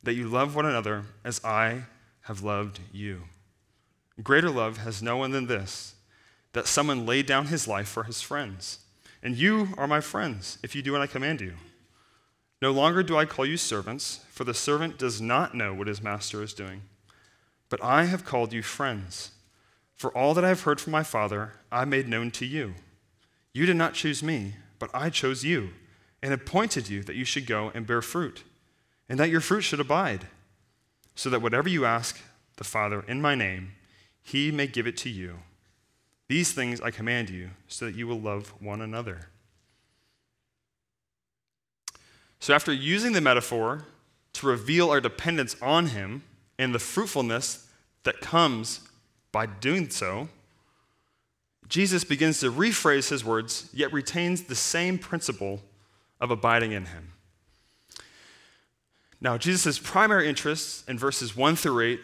that 0.03 0.13
you 0.13 0.27
love 0.27 0.55
one 0.55 0.65
another 0.65 1.05
as 1.23 1.43
I 1.43 1.83
have 2.21 2.43
loved 2.43 2.79
you. 2.91 3.23
Greater 4.23 4.49
love 4.49 4.77
has 4.77 5.01
no 5.01 5.17
one 5.17 5.31
than 5.31 5.47
this 5.47 5.95
that 6.53 6.67
someone 6.67 7.05
laid 7.05 7.25
down 7.25 7.47
his 7.47 7.67
life 7.67 7.87
for 7.87 8.03
his 8.05 8.21
friends. 8.21 8.79
And 9.21 9.35
you 9.35 9.69
are 9.77 9.87
my 9.87 9.99
friends 9.99 10.57
if 10.63 10.73
you 10.73 10.81
do 10.81 10.93
what 10.93 11.01
I 11.01 11.07
command 11.07 11.41
you. 11.41 11.53
No 12.61 12.71
longer 12.71 13.03
do 13.03 13.17
I 13.17 13.25
call 13.25 13.45
you 13.45 13.57
servants, 13.57 14.21
for 14.31 14.45
the 14.45 14.53
servant 14.53 14.97
does 14.97 15.19
not 15.19 15.53
know 15.53 15.73
what 15.73 15.87
his 15.87 16.01
master 16.01 16.41
is 16.41 16.53
doing. 16.53 16.83
But 17.67 17.83
I 17.83 18.05
have 18.05 18.23
called 18.23 18.53
you 18.53 18.63
friends. 18.63 19.31
For 19.95 20.15
all 20.15 20.33
that 20.33 20.43
I 20.43 20.49
have 20.49 20.61
heard 20.61 20.81
from 20.81 20.91
my 20.91 21.03
Father, 21.03 21.53
I 21.71 21.85
made 21.85 22.07
known 22.07 22.31
to 22.31 22.45
you. 22.45 22.75
You 23.53 23.65
did 23.65 23.77
not 23.77 23.93
choose 23.93 24.21
me, 24.21 24.55
but 24.77 24.89
I 24.93 25.09
chose 25.09 25.43
you, 25.43 25.69
and 26.21 26.33
appointed 26.33 26.89
you 26.89 27.03
that 27.03 27.15
you 27.15 27.25
should 27.25 27.45
go 27.45 27.71
and 27.73 27.87
bear 27.87 28.01
fruit, 28.01 28.43
and 29.07 29.19
that 29.19 29.29
your 29.29 29.41
fruit 29.41 29.61
should 29.61 29.79
abide, 29.79 30.27
so 31.15 31.29
that 31.29 31.41
whatever 31.41 31.69
you 31.69 31.85
ask 31.85 32.19
the 32.57 32.63
Father 32.65 33.03
in 33.07 33.21
my 33.21 33.35
name, 33.35 33.71
he 34.21 34.51
may 34.51 34.67
give 34.67 34.87
it 34.87 34.97
to 34.97 35.09
you. 35.09 35.39
These 36.27 36.51
things 36.51 36.81
I 36.81 36.91
command 36.91 37.29
you, 37.29 37.51
so 37.67 37.85
that 37.85 37.95
you 37.95 38.07
will 38.07 38.19
love 38.19 38.53
one 38.59 38.81
another. 38.81 39.29
So, 42.39 42.53
after 42.53 42.73
using 42.73 43.13
the 43.13 43.21
metaphor 43.21 43.85
to 44.33 44.47
reveal 44.47 44.89
our 44.89 44.99
dependence 44.99 45.55
on 45.61 45.87
Him 45.87 46.23
and 46.59 46.75
the 46.75 46.79
fruitfulness 46.79 47.67
that 48.03 48.19
comes 48.19 48.84
by 49.35 49.45
doing 49.45 49.89
so, 49.89 50.29
Jesus 51.67 52.05
begins 52.05 52.39
to 52.39 52.49
rephrase 52.49 53.09
his 53.09 53.25
words, 53.25 53.69
yet 53.73 53.91
retains 53.91 54.43
the 54.43 54.55
same 54.55 54.97
principle 54.97 55.59
of 56.21 56.31
abiding 56.31 56.71
in 56.71 56.85
Him. 56.85 57.11
Now, 59.19 59.37
Jesus' 59.37 59.77
primary 59.77 60.29
interest 60.29 60.87
in 60.87 60.97
verses 60.97 61.35
1 61.35 61.57
through 61.57 61.81
8 61.81 61.99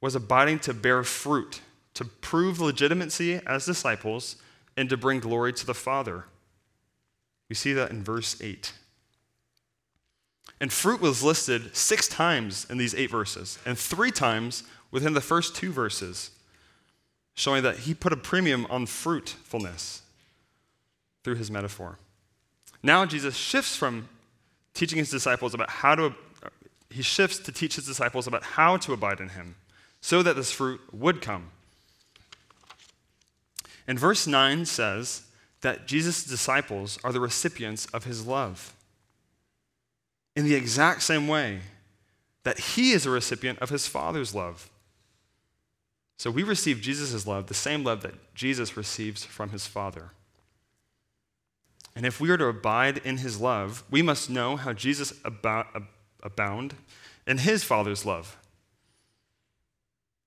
was 0.00 0.16
abiding 0.16 0.58
to 0.58 0.74
bear 0.74 1.04
fruit 1.04 1.60
to 1.94 2.04
prove 2.04 2.60
legitimacy 2.60 3.40
as 3.46 3.64
disciples, 3.64 4.34
and 4.76 4.90
to 4.90 4.96
bring 4.96 5.20
glory 5.20 5.52
to 5.52 5.64
the 5.64 5.74
Father. 5.74 6.24
We 7.48 7.54
see 7.54 7.72
that 7.74 7.92
in 7.92 8.02
verse 8.02 8.42
8. 8.42 8.72
And 10.60 10.72
fruit 10.72 11.00
was 11.00 11.22
listed 11.22 11.76
six 11.76 12.08
times 12.08 12.66
in 12.68 12.78
these 12.78 12.96
eight 12.96 13.12
verses, 13.12 13.60
and 13.64 13.78
three 13.78 14.10
times 14.10 14.64
within 14.92 15.14
the 15.14 15.20
first 15.20 15.56
two 15.56 15.72
verses, 15.72 16.30
showing 17.34 17.64
that 17.64 17.78
he 17.78 17.94
put 17.94 18.12
a 18.12 18.16
premium 18.16 18.66
on 18.70 18.86
fruitfulness 18.86 20.02
through 21.24 21.36
his 21.36 21.50
metaphor. 21.50 21.98
Now 22.82 23.06
Jesus 23.06 23.34
shifts 23.34 23.74
from 23.74 24.08
teaching 24.74 24.98
his 24.98 25.10
disciples 25.10 25.54
about 25.54 25.70
how 25.70 25.94
to, 25.94 26.14
he 26.90 27.02
shifts 27.02 27.38
to 27.38 27.52
teach 27.52 27.76
his 27.76 27.86
disciples 27.86 28.26
about 28.26 28.42
how 28.42 28.76
to 28.76 28.92
abide 28.92 29.20
in 29.20 29.30
him 29.30 29.56
so 30.00 30.22
that 30.22 30.36
this 30.36 30.52
fruit 30.52 30.80
would 30.92 31.20
come. 31.20 31.50
And 33.86 33.98
verse 33.98 34.26
9 34.26 34.66
says 34.66 35.22
that 35.62 35.86
Jesus' 35.86 36.24
disciples 36.24 36.98
are 37.02 37.12
the 37.12 37.20
recipients 37.20 37.86
of 37.86 38.04
his 38.04 38.26
love. 38.26 38.74
In 40.34 40.44
the 40.44 40.54
exact 40.54 41.02
same 41.02 41.28
way 41.28 41.60
that 42.44 42.58
he 42.58 42.92
is 42.92 43.06
a 43.06 43.10
recipient 43.10 43.58
of 43.60 43.70
his 43.70 43.86
Father's 43.86 44.34
love. 44.34 44.68
So 46.18 46.30
we 46.30 46.42
receive 46.42 46.80
Jesus' 46.80 47.26
love, 47.26 47.46
the 47.46 47.54
same 47.54 47.82
love 47.82 48.02
that 48.02 48.34
Jesus 48.34 48.76
receives 48.76 49.24
from 49.24 49.50
his 49.50 49.66
Father. 49.66 50.10
And 51.96 52.06
if 52.06 52.20
we 52.20 52.30
are 52.30 52.36
to 52.36 52.46
abide 52.46 52.98
in 52.98 53.18
his 53.18 53.40
love, 53.40 53.82
we 53.90 54.02
must 54.02 54.30
know 54.30 54.56
how 54.56 54.72
Jesus 54.72 55.12
abound 56.22 56.74
in 57.26 57.38
his 57.38 57.64
Father's 57.64 58.06
love. 58.06 58.36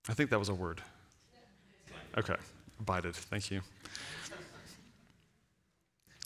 I 0.07 0.13
think 0.13 0.29
that 0.29 0.39
was 0.39 0.49
a 0.49 0.53
word. 0.53 0.81
Okay 2.17 2.35
abided. 2.79 3.15
Thank 3.15 3.51
you. 3.51 3.61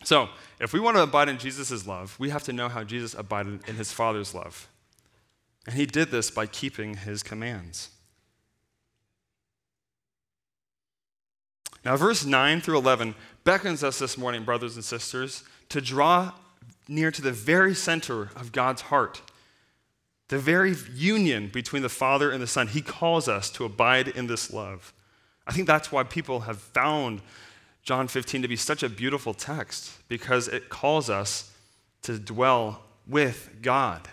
So, 0.03 0.29
if 0.59 0.73
we 0.73 0.79
want 0.79 0.97
to 0.97 1.03
abide 1.03 1.29
in 1.29 1.37
Jesus' 1.37 1.85
love, 1.85 2.15
we 2.19 2.29
have 2.29 2.43
to 2.43 2.53
know 2.53 2.69
how 2.69 2.83
Jesus 2.83 3.13
abided 3.13 3.67
in 3.67 3.75
his 3.75 3.91
Father's 3.91 4.33
love. 4.33 4.67
And 5.65 5.75
he 5.75 5.85
did 5.85 6.09
this 6.09 6.31
by 6.31 6.45
keeping 6.45 6.95
his 6.95 7.21
commands. 7.21 7.89
Now, 11.85 11.95
verse 11.95 12.25
9 12.25 12.61
through 12.61 12.77
11 12.77 13.15
beckons 13.43 13.83
us 13.83 13.99
this 13.99 14.17
morning, 14.17 14.43
brothers 14.43 14.75
and 14.75 14.83
sisters, 14.83 15.43
to 15.69 15.81
draw 15.81 16.33
near 16.87 17.11
to 17.11 17.21
the 17.21 17.31
very 17.31 17.73
center 17.73 18.23
of 18.35 18.51
God's 18.51 18.83
heart, 18.83 19.21
the 20.27 20.39
very 20.39 20.75
union 20.93 21.47
between 21.47 21.81
the 21.81 21.89
Father 21.89 22.31
and 22.31 22.41
the 22.41 22.47
Son. 22.47 22.67
He 22.67 22.81
calls 22.81 23.27
us 23.27 23.49
to 23.51 23.65
abide 23.65 24.07
in 24.09 24.27
this 24.27 24.51
love. 24.51 24.93
I 25.47 25.51
think 25.51 25.67
that's 25.67 25.91
why 25.91 26.03
people 26.03 26.41
have 26.41 26.59
found 26.59 27.21
John 27.83 28.07
15 28.07 28.41
to 28.41 28.47
be 28.47 28.55
such 28.55 28.83
a 28.83 28.89
beautiful 28.89 29.33
text, 29.33 29.97
because 30.07 30.47
it 30.47 30.69
calls 30.69 31.09
us 31.09 31.51
to 32.03 32.19
dwell 32.19 32.83
with 33.07 33.49
God 33.61 34.07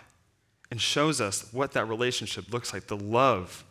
and 0.71 0.81
shows 0.81 1.21
us 1.21 1.49
what 1.53 1.73
that 1.73 1.87
relationship 1.87 2.53
looks 2.53 2.73
like, 2.73 2.87
the 2.87 2.97
love 2.97 3.65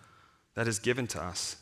that 0.53 0.67
is 0.67 0.79
given 0.79 1.07
to 1.07 1.21
us. 1.21 1.57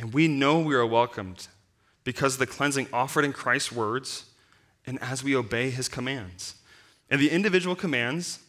And 0.00 0.14
we 0.14 0.28
know 0.28 0.58
we 0.58 0.74
are 0.74 0.86
welcomed 0.86 1.46
because 2.04 2.32
of 2.32 2.38
the 2.38 2.46
cleansing 2.46 2.88
offered 2.90 3.22
in 3.22 3.34
Christ's 3.34 3.70
words 3.70 4.24
and 4.86 4.98
as 5.02 5.22
we 5.22 5.36
obey 5.36 5.68
his 5.68 5.90
commands. 5.90 6.54
And 7.10 7.20
the 7.20 7.30
individual 7.30 7.76
commands 7.76 8.40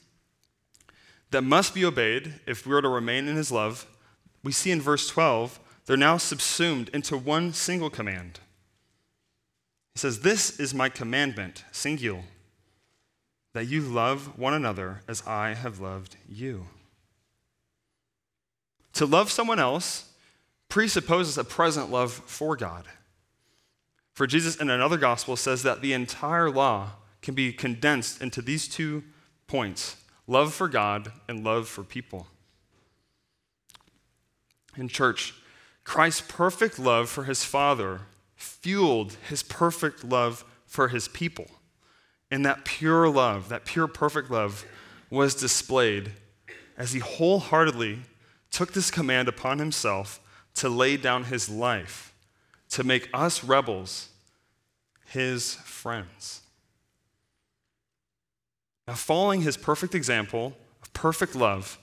that 1.32 1.41
must 1.41 1.74
be 1.74 1.84
obeyed 1.84 2.36
if 2.47 2.66
we 2.66 2.74
are 2.74 2.82
to 2.82 2.88
remain 2.88 3.28
in 3.28 3.36
his 3.36 3.52
love, 3.52 3.86
we 4.41 4.54
see 4.54 4.72
in 4.72 4.80
verse 4.80 5.10
12, 5.10 5.60
they're 5.86 5.97
now 5.97 6.16
subsumed 6.16 6.88
into 6.93 7.18
one 7.18 7.52
single 7.52 7.89
command. 7.89 8.39
He 9.93 9.99
says, 9.99 10.22
This 10.22 10.58
is 10.58 10.74
my 10.74 10.88
commandment, 10.88 11.66
singular, 11.74 12.24
that 13.52 13.68
you 13.68 13.82
love 13.82 14.39
one 14.39 14.54
another 14.54 15.02
as 15.06 15.22
I 15.28 15.54
have 15.56 15.82
loved 15.82 16.16
you. 16.30 16.68
To 18.93 19.06
love 19.06 19.30
someone 19.30 19.60
else 19.60 20.11
presupposes 20.72 21.38
a 21.38 21.43
present 21.43 21.91
love 21.91 22.13
for 22.13 22.55
God. 22.55 22.86
For 24.13 24.26
Jesus 24.26 24.55
in 24.55 24.69
another 24.69 24.95
gospel 24.95 25.36
says 25.36 25.63
that 25.63 25.82
the 25.82 25.91
entire 25.91 26.49
law 26.49 26.91
can 27.22 27.36
be 27.36 27.51
condensed 27.51 28.22
into 28.22 28.41
these 28.41 28.69
two 28.69 29.03
points 29.47 29.97
love 30.28 30.53
for 30.53 30.69
God 30.69 31.11
and 31.28 31.43
love 31.43 31.67
for 31.67 31.84
people. 31.84 32.28
In 34.78 34.88
church, 34.88 35.34
Christ's 35.84 36.22
perfect 36.22 36.80
love 36.80 37.09
for 37.09 37.26
his 37.26 37.43
Father 37.43 38.01
fueled 38.36 39.17
his 39.28 39.43
perfect 39.43 40.05
love 40.05 40.45
for 40.65 40.88
his 40.88 41.09
people. 41.09 41.47
And 42.32 42.45
that 42.45 42.63
pure 42.63 43.09
love, 43.09 43.49
that 43.49 43.65
pure, 43.65 43.88
perfect 43.88 44.32
love, 44.32 44.63
was 45.09 45.36
displayed 45.36 46.13
as 46.78 46.93
he 46.93 46.99
wholeheartedly 46.99 47.99
took 48.51 48.72
this 48.72 48.89
command 48.89 49.28
upon 49.28 49.59
himself 49.59 50.20
to 50.56 50.70
lay 50.70 50.97
down 50.97 51.26
his 51.26 51.49
life 51.49 52.14
to 52.72 52.84
make 52.84 53.10
us 53.14 53.43
rebels 53.43 54.10
his 55.08 55.56
friends. 55.56 56.41
Now, 58.88 58.93
following 58.93 59.41
his 59.41 59.58
perfect 59.58 59.93
example 59.93 60.58
of 60.82 60.91
perfect 60.93 61.36
love, 61.36 61.78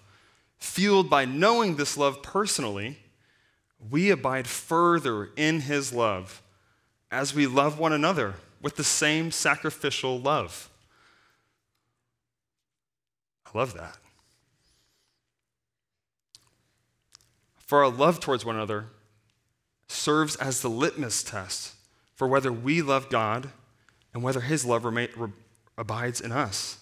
fueled 0.57 1.09
by 1.09 1.25
knowing 1.25 1.77
this 1.77 1.97
love 1.97 2.23
personally, 2.23 2.99
we 3.91 4.11
abide 4.11 4.47
further 4.47 5.31
in 5.37 5.61
his 5.61 5.93
love 5.93 6.43
as 7.11 7.35
we 7.35 7.47
love 7.47 7.79
one 7.79 7.93
another 7.93 8.35
with 8.61 8.77
the 8.77 8.85
same 8.85 9.31
sacrificial 9.31 10.19
love. 10.19 10.71
I 13.47 13.57
love 13.57 13.75
that. 13.75 13.97
For 17.69 17.85
our 17.85 17.91
love 17.91 18.19
towards 18.19 18.47
one 18.47 18.55
another 18.55 18.87
serves 19.89 20.37
as 20.37 20.63
the 20.63 20.71
litmus 20.71 21.23
test 21.23 21.75
for 22.15 22.27
whether 22.27 22.51
we 22.51 22.81
love 22.81 23.11
God 23.11 23.51
and 24.15 24.23
whether 24.23 24.41
His 24.41 24.65
love 24.65 24.87
remain, 24.87 25.09
re, 25.15 25.29
abides 25.77 26.23
in 26.23 26.33
us. 26.33 26.79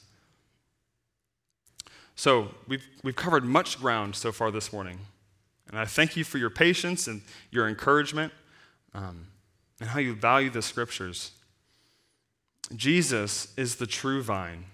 So, 2.14 2.54
we've, 2.68 2.86
we've 3.02 3.16
covered 3.16 3.44
much 3.44 3.80
ground 3.80 4.14
so 4.14 4.30
far 4.30 4.52
this 4.52 4.72
morning. 4.72 5.00
And 5.68 5.76
I 5.76 5.86
thank 5.86 6.16
you 6.16 6.22
for 6.22 6.38
your 6.38 6.50
patience 6.50 7.08
and 7.08 7.20
your 7.50 7.68
encouragement 7.68 8.32
um, 8.94 9.26
and 9.80 9.88
how 9.88 9.98
you 9.98 10.14
value 10.14 10.50
the 10.50 10.62
scriptures. 10.62 11.32
Jesus 12.76 13.52
is 13.56 13.74
the 13.74 13.88
true 13.88 14.22
vine. 14.22 14.66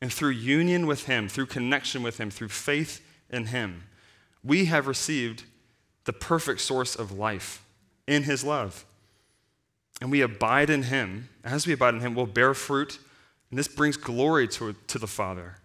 And 0.00 0.12
through 0.12 0.30
union 0.30 0.88
with 0.88 1.06
Him, 1.06 1.28
through 1.28 1.46
connection 1.46 2.02
with 2.02 2.18
Him, 2.18 2.32
through 2.32 2.48
faith 2.48 3.00
in 3.30 3.46
Him, 3.46 3.84
we 4.42 4.64
have 4.64 4.88
received 4.88 5.44
the 6.04 6.12
perfect 6.12 6.60
source 6.60 6.94
of 6.94 7.12
life 7.12 7.64
in 8.06 8.24
his 8.24 8.44
love. 8.44 8.84
And 10.00 10.10
we 10.10 10.20
abide 10.20 10.70
in 10.70 10.84
him. 10.84 11.28
As 11.44 11.66
we 11.66 11.72
abide 11.72 11.94
in 11.94 12.00
him, 12.00 12.14
we'll 12.14 12.26
bear 12.26 12.54
fruit, 12.54 12.98
and 13.50 13.58
this 13.58 13.68
brings 13.68 13.96
glory 13.96 14.48
to, 14.48 14.74
to 14.88 14.98
the 14.98 15.06
Father. 15.06 15.56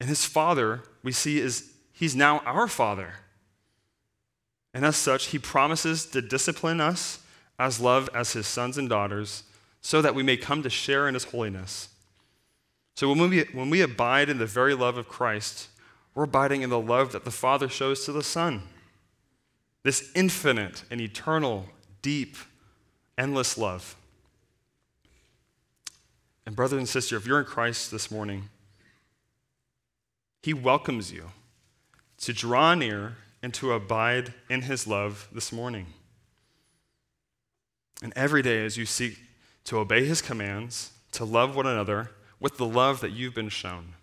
And 0.00 0.08
his 0.08 0.24
Father, 0.24 0.82
we 1.02 1.12
see, 1.12 1.38
is 1.38 1.72
he's 1.92 2.16
now 2.16 2.38
our 2.40 2.66
Father. 2.66 3.14
And 4.72 4.84
as 4.84 4.96
such, 4.96 5.26
he 5.26 5.38
promises 5.38 6.06
to 6.06 6.20
discipline 6.20 6.80
us 6.80 7.20
as 7.58 7.78
love 7.78 8.10
as 8.12 8.32
his 8.32 8.46
sons 8.46 8.76
and 8.76 8.88
daughters 8.88 9.44
so 9.80 10.02
that 10.02 10.14
we 10.14 10.22
may 10.22 10.36
come 10.36 10.62
to 10.62 10.70
share 10.70 11.06
in 11.06 11.14
his 11.14 11.24
holiness. 11.24 11.90
So 12.96 13.08
when 13.08 13.30
we, 13.30 13.42
when 13.52 13.70
we 13.70 13.82
abide 13.82 14.28
in 14.28 14.38
the 14.38 14.46
very 14.46 14.74
love 14.74 14.96
of 14.96 15.08
Christ, 15.08 15.68
we're 16.14 16.24
abiding 16.24 16.62
in 16.62 16.70
the 16.70 16.80
love 16.80 17.12
that 17.12 17.24
the 17.24 17.30
Father 17.30 17.68
shows 17.68 18.04
to 18.04 18.12
the 18.12 18.22
Son. 18.22 18.62
This 19.82 20.10
infinite 20.14 20.84
and 20.90 21.00
eternal, 21.00 21.66
deep, 22.02 22.36
endless 23.18 23.58
love. 23.58 23.96
And, 26.46 26.54
brother 26.54 26.78
and 26.78 26.88
sister, 26.88 27.16
if 27.16 27.26
you're 27.26 27.40
in 27.40 27.46
Christ 27.46 27.90
this 27.90 28.10
morning, 28.10 28.48
He 30.42 30.54
welcomes 30.54 31.12
you 31.12 31.30
to 32.18 32.32
draw 32.32 32.74
near 32.74 33.16
and 33.42 33.52
to 33.54 33.72
abide 33.72 34.32
in 34.48 34.62
His 34.62 34.86
love 34.86 35.28
this 35.32 35.52
morning. 35.52 35.86
And 38.02 38.12
every 38.14 38.42
day, 38.42 38.64
as 38.64 38.76
you 38.76 38.86
seek 38.86 39.18
to 39.64 39.78
obey 39.78 40.04
His 40.04 40.22
commands, 40.22 40.92
to 41.12 41.24
love 41.24 41.56
one 41.56 41.66
another 41.66 42.10
with 42.40 42.56
the 42.56 42.66
love 42.66 43.00
that 43.00 43.12
you've 43.12 43.34
been 43.34 43.48
shown, 43.48 43.94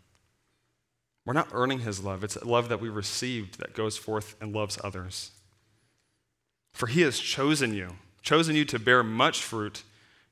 we're 1.26 1.34
not 1.34 1.50
earning 1.52 1.80
his 1.80 2.04
love. 2.04 2.24
It's 2.24 2.36
a 2.36 2.48
love 2.48 2.70
that 2.70 2.82
we 2.82 2.90
received 2.90 3.60
that 3.60 3.74
goes 3.74 3.98
forth 3.98 4.36
and 4.42 4.54
loves 4.54 4.78
others. 4.84 5.32
For 6.74 6.88
he 6.88 7.02
has 7.02 7.20
chosen 7.20 7.74
you, 7.74 7.96
chosen 8.22 8.56
you 8.56 8.66
to 8.66 8.80
bear 8.80 9.04
much 9.04 9.42
fruit, 9.42 9.84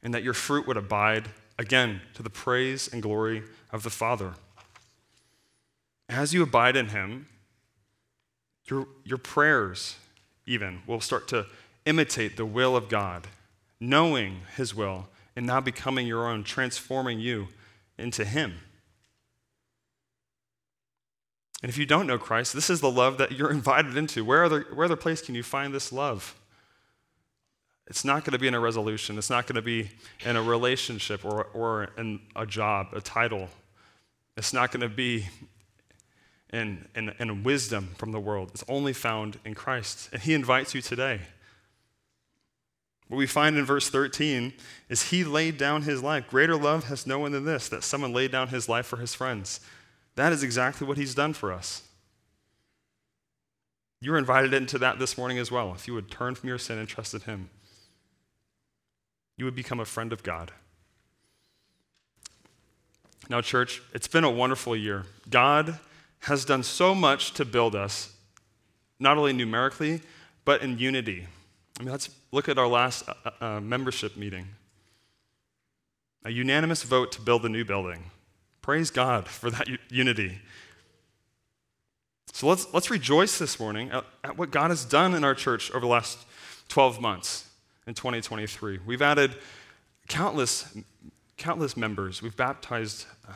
and 0.02 0.14
that 0.14 0.24
your 0.24 0.34
fruit 0.34 0.66
would 0.68 0.78
abide, 0.78 1.30
again, 1.58 2.02
to 2.16 2.24
the 2.24 2.30
praise 2.30 2.88
and 2.92 3.04
glory 3.04 3.44
of 3.72 3.84
the 3.84 3.90
Father. 3.90 4.34
As 6.08 6.34
you 6.34 6.42
abide 6.42 6.76
in 6.76 6.88
him, 6.88 7.28
your, 8.66 8.88
your 9.04 9.18
prayers, 9.18 9.98
even, 10.46 10.82
will 10.88 11.02
start 11.02 11.28
to 11.30 11.46
imitate 11.86 12.36
the 12.38 12.46
will 12.46 12.76
of 12.76 12.90
God, 12.90 13.28
knowing 13.80 14.42
his 14.56 14.74
will, 14.74 15.08
and 15.36 15.46
now 15.46 15.62
becoming 15.62 16.08
your 16.08 16.28
own, 16.28 16.44
transforming 16.44 17.20
you 17.20 17.50
into 17.98 18.26
him. 18.26 18.56
And 21.62 21.70
if 21.70 21.78
you 21.78 21.86
don't 21.86 22.08
know 22.08 22.18
Christ, 22.18 22.54
this 22.54 22.70
is 22.70 22.82
the 22.82 22.92
love 22.92 23.18
that 23.18 23.34
you're 23.34 23.52
invited 23.60 23.98
into. 23.98 24.24
Where 24.24 24.44
other, 24.44 24.66
where 24.74 24.86
other 24.86 24.96
place 24.96 25.22
can 25.22 25.36
you 25.36 25.44
find 25.44 25.74
this 25.74 25.92
love? 25.92 26.36
It's 27.88 28.06
not 28.06 28.24
going 28.24 28.34
to 28.34 28.40
be 28.40 28.48
in 28.48 28.54
a 28.54 28.60
resolution. 28.60 29.18
It's 29.18 29.32
not 29.32 29.48
going 29.48 29.56
to 29.56 29.64
be 29.64 29.90
in 30.24 30.36
a 30.36 30.44
relationship 30.44 31.26
or, 31.26 31.46
or 31.54 31.90
in 31.98 32.20
a 32.36 32.46
job, 32.46 32.90
a 32.94 33.02
title. 33.02 33.50
It's 34.38 34.54
not 34.54 34.72
going 34.72 34.82
to 34.82 34.90
be 34.90 35.28
in, 36.54 36.88
in, 36.96 37.14
in 37.20 37.44
wisdom 37.44 37.90
from 37.98 38.12
the 38.12 38.20
world. 38.20 38.52
It's 38.54 38.64
only 38.68 38.94
found 38.94 39.40
in 39.44 39.56
Christ. 39.56 40.10
And 40.14 40.22
He 40.22 40.36
invites 40.36 40.76
you 40.76 40.82
today. 40.82 41.22
What 43.08 43.18
we 43.18 43.26
find 43.26 43.58
in 43.58 43.66
verse 43.66 43.90
13 43.90 44.54
is 44.88 45.10
He 45.10 45.24
laid 45.24 45.58
down 45.58 45.82
His 45.82 46.04
life. 46.04 46.30
Greater 46.30 46.56
love 46.56 46.86
has 46.86 47.08
no 47.08 47.18
one 47.18 47.32
than 47.32 47.46
this, 47.46 47.70
that 47.70 47.84
someone 47.84 48.14
laid 48.14 48.32
down 48.32 48.50
His 48.50 48.70
life 48.70 48.86
for 48.86 48.98
His 48.98 49.16
friends. 49.16 49.62
That 50.20 50.34
is 50.34 50.44
exactly 50.44 50.86
what 50.86 50.98
he's 50.98 51.16
done 51.16 51.32
for 51.32 51.54
us. 51.54 51.82
You 54.02 54.12
were 54.12 54.18
invited 54.18 54.54
into 54.54 54.78
that 54.80 55.00
this 55.00 55.18
morning 55.18 55.38
as 55.38 55.50
well. 55.50 55.74
If 55.74 55.88
you 55.88 55.94
would 55.94 56.12
turn 56.12 56.36
from 56.36 56.50
your 56.50 56.58
sin 56.58 56.78
and 56.78 56.90
trust 56.90 57.14
in 57.14 57.22
him, 57.22 57.50
you 59.38 59.46
would 59.46 59.56
become 59.56 59.80
a 59.80 59.86
friend 59.86 60.12
of 60.12 60.22
God. 60.22 60.52
Now, 63.30 63.40
church, 63.40 63.82
it's 63.94 64.10
been 64.10 64.26
a 64.26 64.30
wonderful 64.30 64.76
year. 64.76 65.06
God 65.30 65.80
has 66.24 66.44
done 66.44 66.64
so 66.64 66.94
much 66.94 67.32
to 67.36 67.46
build 67.46 67.74
us, 67.74 68.12
not 69.00 69.18
only 69.18 69.32
numerically, 69.32 70.02
but 70.44 70.62
in 70.62 70.80
unity. 70.80 71.28
I 71.80 71.84
mean, 71.84 71.94
let's 71.94 72.10
look 72.34 72.50
at 72.50 72.58
our 72.58 72.68
last 72.68 73.08
uh, 73.08 73.14
uh, 73.24 73.46
uh 73.46 73.60
membership 73.62 74.18
meeting. 74.18 74.50
A 76.26 76.30
unanimous 76.30 76.84
vote 76.84 77.14
to 77.14 77.22
build 77.22 77.46
a 77.46 77.50
new 77.50 77.64
building. 77.64 78.12
Praise 78.70 78.92
God 78.92 79.28
for 79.28 79.50
that 79.50 79.68
unity. 79.90 80.38
So 82.34 82.46
let's, 82.46 82.72
let's 82.72 82.92
rejoice 82.92 83.40
this 83.40 83.60
morning 83.60 83.90
at, 83.90 84.06
at, 84.24 84.38
what 84.38 84.52
God 84.52 84.70
has 84.70 84.86
done 84.86 85.16
in 85.16 85.24
our 85.24 85.34
church 85.34 85.72
over 85.72 85.80
the 85.80 85.88
last 85.88 86.20
12 86.68 87.02
months 87.02 87.50
in 87.88 87.96
2023. 87.96 88.82
We've 88.86 89.02
added 89.02 89.34
countless, 90.08 90.72
countless 91.36 91.76
members. 91.76 92.22
We've 92.22 92.38
baptized 92.38 93.08
uh, 93.28 93.32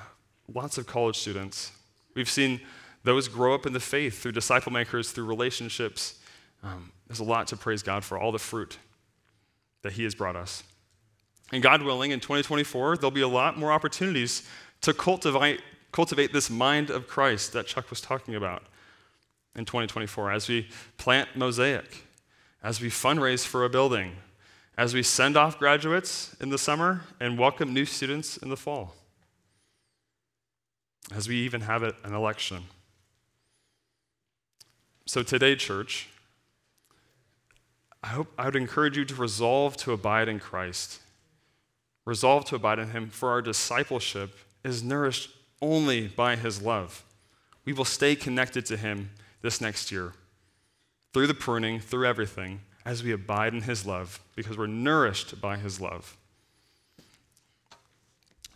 lots 0.53 0.77
of 0.77 0.85
college 0.85 1.17
students. 1.17 1.71
We've 2.13 2.29
seen 2.29 2.61
those 3.03 3.27
grow 3.27 3.55
up 3.55 3.65
in 3.65 3.73
the 3.73 3.79
faith 3.79 4.21
through 4.21 4.33
disciple 4.33 4.71
makers, 4.71 5.09
through 5.13 5.25
relationships. 5.25 6.19
Um, 6.61 6.91
there's 7.07 7.21
a 7.21 7.23
lot 7.23 7.47
to 7.47 7.57
praise 7.57 7.81
God 7.81 8.03
for, 8.03 8.19
all 8.19 8.31
the 8.31 8.37
fruit 8.37 8.77
that 9.81 9.93
He 9.93 10.03
has 10.03 10.13
brought 10.13 10.35
us. 10.35 10.61
And 11.51 11.63
God 11.63 11.81
willing, 11.81 12.11
in 12.11 12.19
2024, 12.19 12.97
there'll 12.97 13.09
be 13.09 13.21
a 13.21 13.27
lot 13.27 13.57
more 13.57 13.71
opportunities 13.71 14.47
to 14.83 14.93
cultivate, 14.93 15.61
cultivate 15.91 16.33
this 16.33 16.49
mind 16.49 16.89
of 16.89 17.07
Christ 17.07 17.53
that 17.53 17.65
Chuck 17.65 17.89
was 17.89 18.01
talking 18.01 18.35
about 18.35 18.63
in 19.55 19.65
2024 19.65 20.31
as 20.31 20.47
we 20.47 20.67
plant 20.97 21.29
Mosaic, 21.35 22.03
as 22.61 22.81
we 22.81 22.89
fundraise 22.89 23.45
for 23.45 23.63
a 23.63 23.69
building, 23.69 24.17
as 24.77 24.93
we 24.93 25.01
send 25.01 25.37
off 25.37 25.57
graduates 25.57 26.35
in 26.41 26.49
the 26.49 26.57
summer 26.57 27.01
and 27.19 27.39
welcome 27.39 27.73
new 27.73 27.85
students 27.85 28.35
in 28.37 28.49
the 28.49 28.57
fall, 28.57 28.93
as 31.15 31.29
we 31.29 31.37
even 31.37 31.61
have 31.61 31.81
an 31.81 32.13
election. 32.13 32.63
So, 35.05 35.23
today, 35.23 35.55
church, 35.55 36.09
I 38.01 38.07
hope 38.07 38.33
I 38.37 38.45
would 38.45 38.55
encourage 38.55 38.97
you 38.97 39.05
to 39.05 39.15
resolve 39.15 39.77
to 39.77 39.93
abide 39.93 40.27
in 40.27 40.39
Christ. 40.39 40.99
Resolve 42.05 42.43
to 42.45 42.55
abide 42.55 42.79
in 42.79 42.91
Him, 42.91 43.09
for 43.09 43.29
our 43.29 43.41
discipleship 43.41 44.37
is 44.63 44.83
nourished 44.83 45.29
only 45.61 46.07
by 46.07 46.35
His 46.35 46.61
love. 46.61 47.03
We 47.65 47.73
will 47.73 47.85
stay 47.85 48.15
connected 48.15 48.65
to 48.67 48.77
Him 48.77 49.11
this 49.41 49.61
next 49.61 49.91
year 49.91 50.13
through 51.13 51.27
the 51.27 51.33
pruning, 51.33 51.79
through 51.79 52.07
everything, 52.07 52.61
as 52.85 53.03
we 53.03 53.11
abide 53.11 53.53
in 53.53 53.61
His 53.61 53.85
love, 53.85 54.19
because 54.35 54.57
we're 54.57 54.67
nourished 54.67 55.39
by 55.39 55.57
His 55.57 55.79
love. 55.79 56.17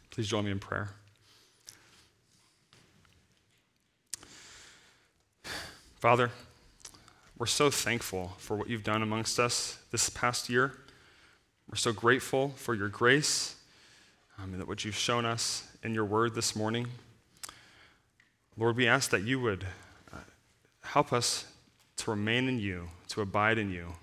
Please 0.10 0.28
join 0.28 0.46
me 0.46 0.52
in 0.52 0.60
prayer. 0.60 0.90
Father, 6.00 6.32
we're 7.38 7.46
so 7.46 7.70
thankful 7.70 8.34
for 8.38 8.56
what 8.58 8.70
you've 8.70 8.84
done 8.84 9.02
amongst 9.02 9.40
us 9.40 9.78
this 9.92 10.10
past 10.10 10.50
year. 10.50 10.74
We're 11.70 11.76
so 11.76 11.92
grateful 11.92 12.54
for 12.56 12.74
your 12.74 12.88
grace 12.88 13.57
um, 14.38 14.52
and 14.52 14.62
that 14.62 14.68
what 14.68 14.86
you've 14.86 14.96
shown 14.96 15.26
us 15.26 15.68
in 15.84 15.94
your 15.94 16.06
word 16.06 16.36
this 16.36 16.56
morning. 16.56 16.88
Lord, 18.58 18.76
we 18.76 18.88
ask 18.88 19.10
that 19.12 19.24
you 19.24 19.40
would 19.40 19.66
uh, 20.14 20.18
help 20.82 21.14
us 21.14 21.46
to 21.98 22.12
remain 22.12 22.48
in 22.48 22.60
you, 22.60 22.90
to 23.10 23.22
abide 23.22 23.58
in 23.58 23.72
you, 23.72 23.94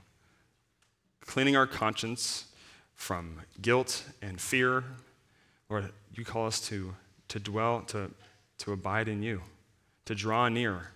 cleaning 1.20 1.56
our 1.56 1.66
conscience 1.66 2.46
from 2.94 3.40
guilt 3.60 4.04
and 4.22 4.40
fear. 4.40 4.84
Lord, 5.68 5.92
you 6.14 6.24
call 6.24 6.46
us 6.46 6.60
to, 6.68 6.94
to 7.28 7.40
dwell, 7.40 7.82
to, 7.88 8.10
to 8.58 8.72
abide 8.72 9.08
in 9.08 9.22
you, 9.22 9.42
to 10.04 10.14
draw 10.14 10.48
near 10.48 10.88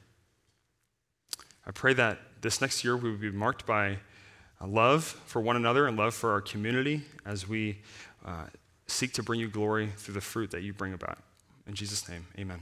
I 1.69 1.71
pray 1.71 1.93
that 1.93 2.19
this 2.41 2.63
next 2.63 2.83
year 2.83 2.97
we 2.97 3.11
would 3.11 3.21
be 3.21 3.31
marked 3.31 3.67
by 3.67 3.99
love 4.65 5.05
for 5.05 5.43
one 5.43 5.55
another 5.55 5.87
and 5.87 5.99
love 5.99 6.15
for 6.15 6.33
our 6.33 6.41
community 6.41 7.03
as 7.27 7.47
we 7.47 7.81
uh, 8.25 8.45
seek 8.89 9.13
to 9.15 9.23
bring 9.23 9.41
you 9.41 9.49
glory 9.49 9.91
through 9.97 10.15
the 10.15 10.21
fruit 10.21 10.51
that 10.51 10.63
you 10.63 10.73
bring 10.73 10.93
about. 10.93 11.19
In 11.67 11.75
Jesus' 11.75 12.09
name, 12.09 12.27
amen. 12.39 12.61